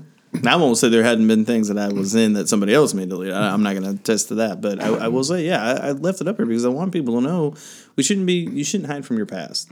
[0.46, 3.10] I won't say there hadn't been things that I was in that somebody else made
[3.10, 3.32] delete.
[3.32, 5.88] I, I'm not going to attest to that, but I, I will say, yeah, I,
[5.88, 7.54] I left it up here because I want people to know
[7.96, 8.48] we shouldn't be.
[8.50, 9.70] You shouldn't hide from your past.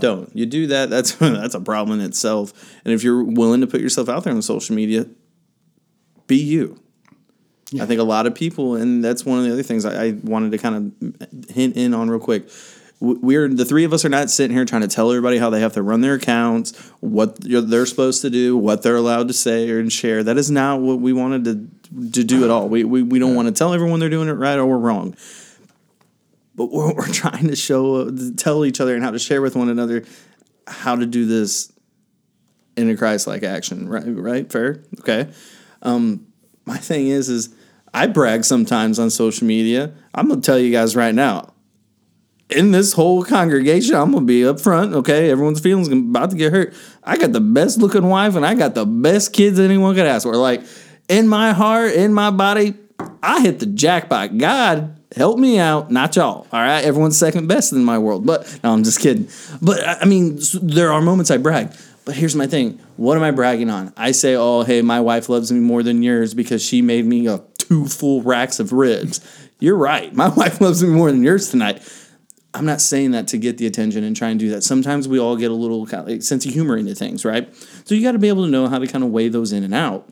[0.00, 0.90] Don't you do that?
[0.90, 2.52] That's that's a problem in itself.
[2.84, 5.06] And if you're willing to put yourself out there on social media,
[6.26, 6.78] be you.
[7.80, 10.10] I think a lot of people, and that's one of the other things I, I
[10.22, 12.48] wanted to kind of hint in on real quick.
[13.04, 15.58] We're the three of us are not sitting here trying to tell everybody how they
[15.58, 19.68] have to run their accounts, what they're supposed to do, what they're allowed to say
[19.70, 20.22] or and share.
[20.22, 22.68] That is not what we wanted to to do at all.
[22.68, 25.16] We we, we don't want to tell everyone they're doing it right or we're wrong.
[26.54, 29.68] But we're, we're trying to show tell each other and how to share with one
[29.68, 30.04] another
[30.68, 31.72] how to do this
[32.76, 33.88] in a christ-like action.
[33.88, 34.52] Right right?
[34.52, 34.84] Fair?
[35.00, 35.28] Okay.
[35.82, 36.28] Um
[36.66, 37.52] my thing is is
[37.92, 39.92] i brag sometimes on social media.
[40.14, 41.51] I'm gonna tell you guys right now
[42.56, 45.30] in this whole congregation i'm gonna be up front okay?
[45.30, 46.74] Everyone's feelings about to get hurt.
[47.02, 50.24] I got the best looking wife and i got the best kids anyone could ask
[50.24, 50.36] for.
[50.36, 50.62] Like
[51.08, 52.74] in my heart in my body
[53.22, 54.38] i hit the jackpot.
[54.38, 56.84] God help me out not y'all all right?
[56.84, 59.28] Everyone's second best in my world but no i'm just kidding.
[59.60, 61.72] But i mean there are moments i brag.
[62.04, 62.80] But here's my thing.
[62.96, 63.92] What am i bragging on?
[63.96, 67.26] I say oh hey my wife loves me more than yours because she made me
[67.26, 69.20] a two full racks of ribs.
[69.58, 70.12] You're right.
[70.22, 71.82] My wife loves me more than yours tonight
[72.54, 74.62] I'm not saying that to get the attention and try and do that.
[74.62, 77.54] Sometimes we all get a little kind of like sense of humor into things, right?
[77.84, 79.64] So you got to be able to know how to kind of weigh those in
[79.64, 80.08] and out.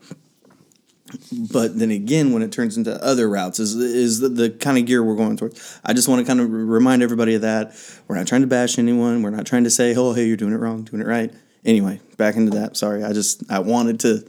[1.51, 4.85] But then again, when it turns into other routes, is is the, the kind of
[4.85, 5.79] gear we're going towards.
[5.83, 7.75] I just want to kind of remind everybody of that.
[8.07, 9.21] We're not trying to bash anyone.
[9.21, 11.33] We're not trying to say, "Oh, hey, you're doing it wrong, doing it right."
[11.65, 12.77] Anyway, back into that.
[12.77, 14.25] Sorry, I just I wanted to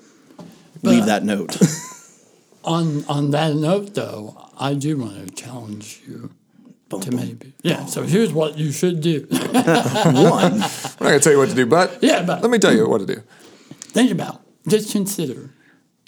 [0.82, 1.56] leave that note.
[2.64, 6.30] On on that note, though, I do want to challenge you
[7.00, 7.52] to maybe.
[7.62, 7.86] Yeah.
[7.86, 9.26] So here's what you should do.
[9.30, 12.74] One, I'm not gonna tell you what to do, but Yeah, but- let me tell
[12.74, 13.22] you what to do.
[13.92, 14.40] Think about.
[14.68, 15.50] Just consider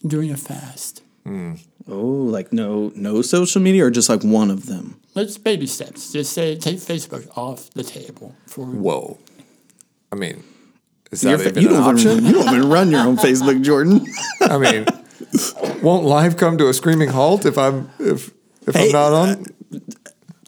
[0.06, 1.02] doing a fast.
[1.24, 1.54] Hmm.
[1.88, 5.00] oh, like no no social media or just like one of them.
[5.14, 6.12] Let's baby steps.
[6.12, 9.18] Just say take Facebook off the table for Whoa.
[10.12, 10.44] I mean,
[11.10, 12.10] is You're that fa- even you an don't option?
[12.12, 14.06] even you don't even run your own Facebook, Jordan.
[14.42, 14.86] I mean,
[15.82, 18.30] won't life come to a screaming halt if I'm if
[18.66, 19.28] if Hey, I'm not on?
[19.28, 19.44] Uh,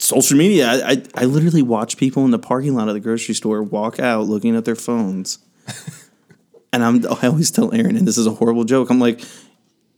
[0.06, 0.66] social media.
[0.68, 3.98] I, I I literally watch people in the parking lot of the grocery store walk
[4.00, 5.38] out looking at their phones,
[6.72, 8.90] and I'm I always tell Aaron, and this is a horrible joke.
[8.90, 9.20] I'm like,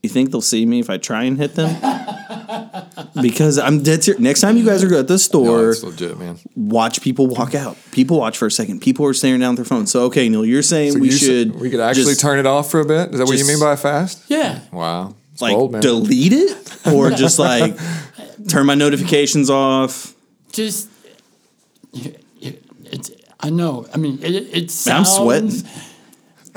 [0.03, 1.71] you think they'll see me if I try and hit them?
[3.23, 4.21] because I'm dead serious.
[4.21, 6.39] Next time you guys are at the store, it's legit, man.
[6.57, 7.77] watch people walk out.
[7.93, 8.81] People watch for a second.
[8.81, 9.91] People are staring down at their phones.
[9.91, 12.39] So okay, Neil, you're saying So we you s- should we could actually just, turn
[12.39, 13.11] it off for a bit.
[13.13, 14.23] Is that what you mean by fast?
[14.29, 14.61] yeah.
[14.73, 15.81] Wow, it's like bold, man.
[15.83, 17.77] delete it or just like
[18.49, 20.15] turn my notifications off.
[20.53, 20.89] Just
[21.93, 23.11] it's.
[23.41, 23.87] I know.
[23.95, 24.35] I mean, it.
[24.35, 25.63] It I'm sweating.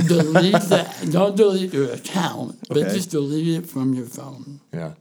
[0.07, 1.07] delete that.
[1.11, 2.93] Don't delete your account, but Okay.
[2.93, 4.59] just delete it from your phone.
[4.73, 4.93] yeah.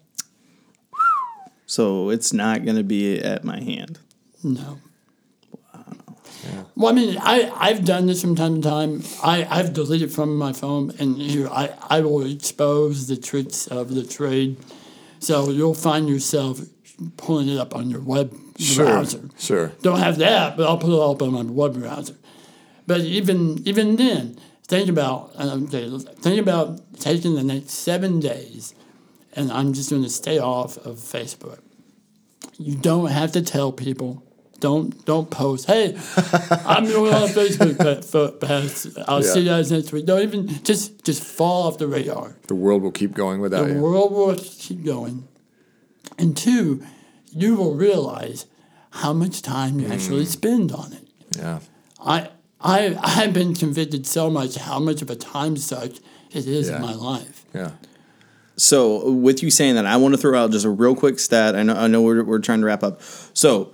[1.67, 4.01] So it's not going to be at my hand.
[4.43, 4.79] No.
[6.75, 9.03] Well, I mean, I, I've done this from time to time.
[9.23, 13.95] I, I've deleted from my phone, and here I, I will expose the tricks of
[13.95, 14.57] the trade.
[15.21, 16.61] So you'll find yourself
[17.17, 18.85] pulling it up on your web Sure.
[18.85, 19.29] browser.
[19.39, 19.73] Sure.
[19.81, 22.17] Don't have that, but I'll put it up on my web browser.
[22.87, 25.89] But even even then, think about um, okay,
[26.21, 28.75] think about taking the next seven days,
[29.35, 31.61] and I'm just going to stay off of Facebook.
[32.59, 34.23] You don't have to tell people.
[34.61, 35.67] Don't don't post.
[35.67, 35.97] Hey,
[36.67, 37.79] I'm going on uh, Facebook.
[37.79, 38.87] but, fa- pass.
[39.09, 40.07] I'll see you guys next week.
[40.07, 42.37] Don't even just just fall off the radar.
[42.47, 43.75] The world will keep going without The you.
[43.75, 45.27] The world will keep going.
[46.19, 46.85] And two,
[47.33, 48.47] you will realize
[48.91, 50.29] how much time you actually mm.
[50.29, 51.09] spend on it.
[51.39, 51.61] Yeah.
[52.05, 52.31] I
[52.61, 55.91] I I've been convicted so much how much of a time suck
[56.33, 56.77] it is Yeah.
[56.77, 57.45] in my life.
[57.55, 57.73] Yeah.
[58.57, 61.57] So with you saying that, I want to throw out just a real quick stat.
[61.57, 63.01] I know I know we're, we're trying to wrap up.
[63.33, 63.73] So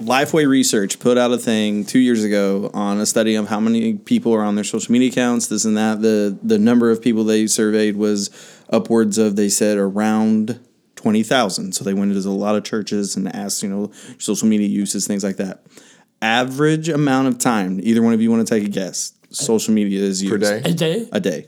[0.00, 3.94] Lifeway Research put out a thing two years ago on a study of how many
[3.94, 6.02] people are on their social media accounts, this and that.
[6.02, 8.30] The the number of people they surveyed was
[8.70, 10.58] upwards of they said around
[10.96, 11.72] twenty thousand.
[11.74, 15.06] So they went into a lot of churches and asked, you know, social media uses,
[15.06, 15.64] things like that.
[16.20, 20.00] Average amount of time, either one of you want to take a guess, social media
[20.00, 20.62] is used Per day.
[20.64, 21.08] A day?
[21.12, 21.46] A day.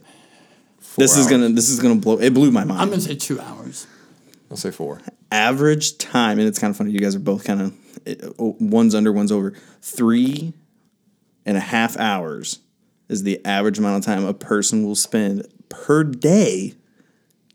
[0.95, 3.41] this is gonna this is gonna blow it blew my mind I'm gonna say two
[3.41, 3.87] hours.
[4.49, 5.01] I'll say four.
[5.31, 6.91] average time, and it's kind of funny.
[6.91, 7.73] You guys are both kind of
[8.05, 8.29] Uh,
[8.59, 9.53] one's under, one's over.
[9.81, 10.53] Three
[11.45, 12.59] and a half hours
[13.09, 16.73] is the average amount of time a person will spend per day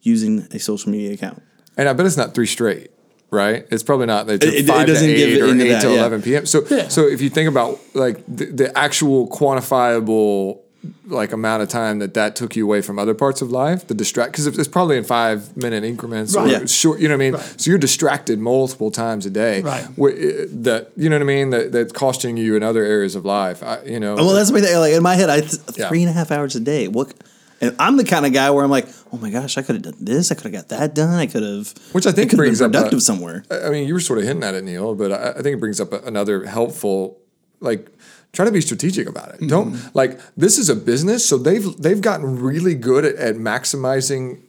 [0.01, 1.43] using a social media account.
[1.76, 2.90] And I bet it's not three straight,
[3.30, 3.66] right?
[3.70, 4.28] It's probably not.
[4.28, 5.99] It- it five doesn't to give eight it or eight that, to yeah.
[5.99, 6.47] eleven p.m.
[6.47, 6.88] So, Yeah.
[6.88, 10.61] so if you think about like the, the actual quantifiable
[11.06, 13.94] like amount of time that that took you away from other parts of life, the
[13.94, 16.46] distract because it's probably in five minute increments Right.
[16.46, 16.66] or Yeah.
[16.66, 16.98] short.
[17.00, 17.34] You know what I mean?
[17.34, 17.54] Right.
[17.60, 19.62] So you're distracted multiple times a day.
[19.62, 19.84] Right.
[19.96, 21.50] Wh- That you know what I mean?
[21.50, 23.62] That that's costing you in other areas of life.
[23.62, 24.16] I, you know.
[24.16, 24.76] Well, that's the thing.
[24.78, 25.88] Like in my head, I th- Yeah.
[25.88, 26.88] three and a half hours a day.
[26.88, 27.12] What?
[27.60, 29.82] And I'm the kind of guy where I'm like, oh my gosh, I could have
[29.82, 30.32] done this.
[30.32, 31.14] I could have got that done.
[31.14, 31.72] I could have.
[31.92, 33.44] Which I think could brings been up a- productive somewhere.
[33.52, 35.60] I mean, you were sort of hinting at it, Neil, but I, I think it
[35.60, 37.18] brings up a, another helpful,
[37.60, 37.86] like,
[38.32, 39.46] try to be strategic about it.
[39.46, 44.40] Don't like this is a business, so they've they've gotten really good at, at maximizing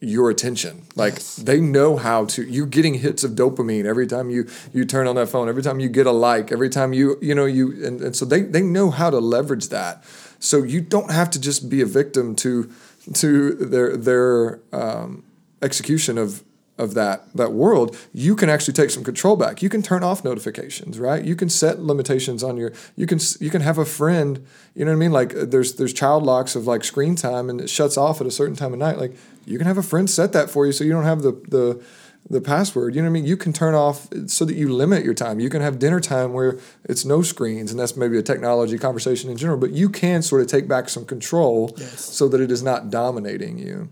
[0.00, 0.82] your attention.
[0.96, 2.42] Like they know how to.
[2.42, 5.48] You're getting hits of dopamine every time you you turn on that phone.
[5.48, 6.50] Every time you get a like.
[6.50, 9.68] Every time you you know you and, and so they they know how to leverage
[9.68, 10.04] that.
[10.40, 12.68] So you don't have to just be a victim to
[13.14, 15.24] to their their um,
[15.62, 16.42] execution of
[16.78, 19.62] of that that world, you can actually take some control back.
[19.62, 21.22] You can turn off notifications, right?
[21.24, 22.72] You can set limitations on your.
[22.96, 24.44] You can you can have a friend.
[24.74, 25.12] You know what I mean?
[25.12, 28.26] Like uh, there's there's child locks of like screen time, and it shuts off at
[28.26, 28.98] a certain time of night.
[28.98, 29.14] Like
[29.44, 31.84] you can have a friend set that for you, so you don't have the the
[32.30, 32.94] the password.
[32.94, 33.26] You know what I mean?
[33.26, 35.40] You can turn off so that you limit your time.
[35.40, 39.28] You can have dinner time where it's no screens, and that's maybe a technology conversation
[39.30, 39.58] in general.
[39.58, 42.02] But you can sort of take back some control Yes.
[42.04, 43.90] so that it is not dominating you.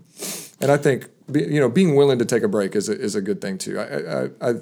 [0.61, 3.15] And I think be, you know being willing to take a break is a, is
[3.15, 3.79] a good thing too.
[3.79, 4.53] I, I, I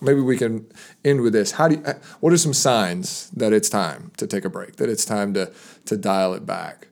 [0.00, 0.66] maybe we can
[1.04, 1.52] end with this.
[1.52, 4.76] How do you, uh, what are some signs that it's time to take a break?
[4.76, 5.52] That it's time to
[5.86, 6.88] to dial it back.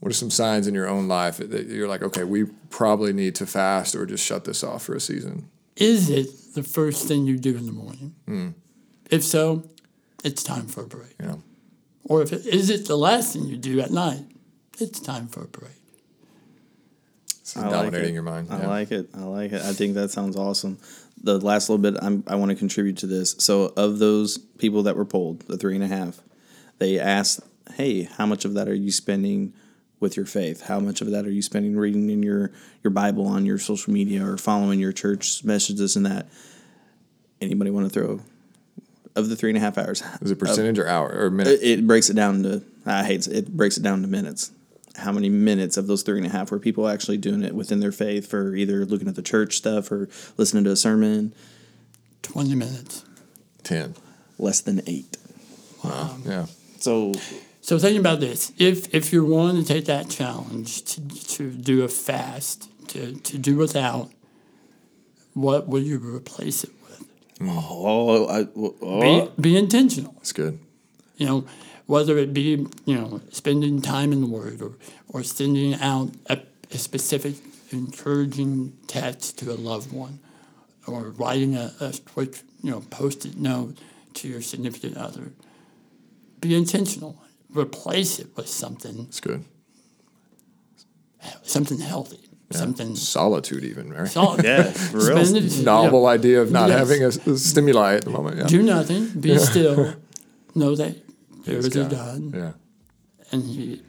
[0.00, 3.34] What are some signs in your own life that you're like, okay, we probably need
[3.36, 5.48] to fast or just shut this off for a season?
[5.74, 8.14] Is it the first thing you do in the morning?
[8.26, 8.48] Hmm.
[9.10, 9.68] If so,
[10.22, 11.18] it's time for a break.
[11.20, 11.42] Know,
[12.04, 14.24] Or if it, is it the last thing you do at night?
[14.78, 15.75] It's time for a break.
[17.54, 18.14] It's I like dominating it.
[18.14, 18.48] your mind.
[18.50, 18.68] I Yeah.
[18.68, 19.08] like it.
[19.14, 19.62] I like it.
[19.62, 20.78] I think that sounds awesome.
[21.22, 23.34] The last little bit, I'm, I want to contribute to this.
[23.38, 26.20] So, of those people that were polled, the three and a half,
[26.78, 27.40] they asked,
[27.74, 29.52] "Hey, how much of that are you spending
[30.00, 30.62] with your faith?
[30.62, 32.50] How much of that are you spending reading in your
[32.84, 36.26] your Bible on your social media or following your church messages and that?"
[37.40, 38.20] Anybody want to throw
[39.14, 40.02] of the three and a half hours?
[40.20, 41.60] Is it percentage or hour or minute?
[41.62, 44.50] It, it breaks it down to I hate it breaks it down to minutes.
[44.96, 47.80] How many minutes of those three and a half were people actually doing it within
[47.80, 51.34] their faith for either looking at the church stuff or listening to a sermon?
[52.22, 53.04] 20 minutes.
[53.62, 53.94] Ten.
[54.38, 55.16] Less than eight.
[55.84, 56.10] Wow.
[56.14, 56.46] Um, yeah.
[56.78, 57.12] So
[57.60, 58.52] So think about this.
[58.58, 63.38] If if you're willing to take that challenge to, to do a fast, to, to
[63.38, 64.10] do without,
[65.34, 67.04] what will you replace it with?
[67.42, 70.12] oh, I, oh, Be, be intentional.
[70.14, 70.58] That's good.
[71.16, 71.46] You know,
[71.86, 74.72] whether it be, you know, spending time in the Word or,
[75.08, 76.40] or sending out a,
[76.72, 77.34] a specific
[77.70, 80.18] encouraging text to a loved one
[80.86, 83.76] or writing a, a quick, you know, post-it note
[84.14, 85.32] to your significant other.
[86.40, 87.22] Be intentional.
[87.52, 89.44] Replace it with something It's good.
[91.42, 92.20] something healthy,
[92.50, 94.08] something Solitude, even right?
[94.08, 94.44] solid.
[94.44, 95.24] yeah, for real.
[95.24, 96.08] Spend it- Novel yeah.
[96.10, 96.78] idea of not Yes.
[96.78, 98.38] having a, a stimuli at the moment.
[98.38, 98.46] Yeah.
[98.46, 99.08] Do nothing.
[99.20, 99.94] Be still.
[100.54, 100.96] Know that
[101.46, 102.34] there is a God.
[102.34, 102.52] Yeah.
[103.32, 103.82] and He,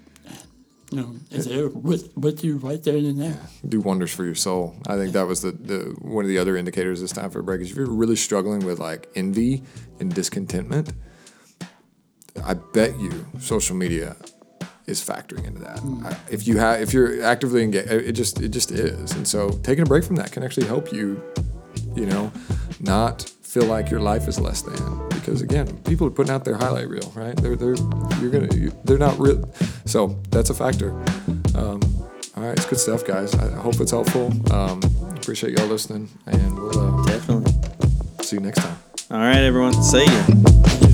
[0.92, 3.40] you know, is there with with you right there and there.
[3.68, 4.76] do wonders for your soul.
[4.88, 7.44] I think that was the, the one of the other indicators this time for a
[7.44, 9.64] break is if you're really struggling with like envy
[10.00, 10.94] and discontentment,
[12.46, 14.16] I bet you social media
[14.86, 15.80] is factoring into that.
[15.80, 16.08] Hmm.
[16.08, 19.12] I, if you have if you're actively engaged, it just it just is.
[19.12, 21.22] And so taking a break from that can actually help you,
[21.96, 22.32] you know,
[22.80, 23.30] not
[23.60, 26.88] feel like your life is less than because again, people are putting out their highlight
[26.88, 27.36] reel, right?
[27.38, 27.76] They're they're
[28.20, 28.48] you're gonna
[28.84, 29.52] they're not real.
[29.86, 30.92] So that's a factor.
[31.56, 31.82] Um,
[32.36, 33.34] all right, it's good stuff, guys.
[33.34, 34.32] I hope it's helpful.
[34.54, 34.80] Um,
[35.16, 37.52] appreciate y'all listening, and we'll uh, Definitely.
[38.22, 38.78] see you next time.
[39.10, 39.74] All right, everyone.
[39.82, 40.87] See ya.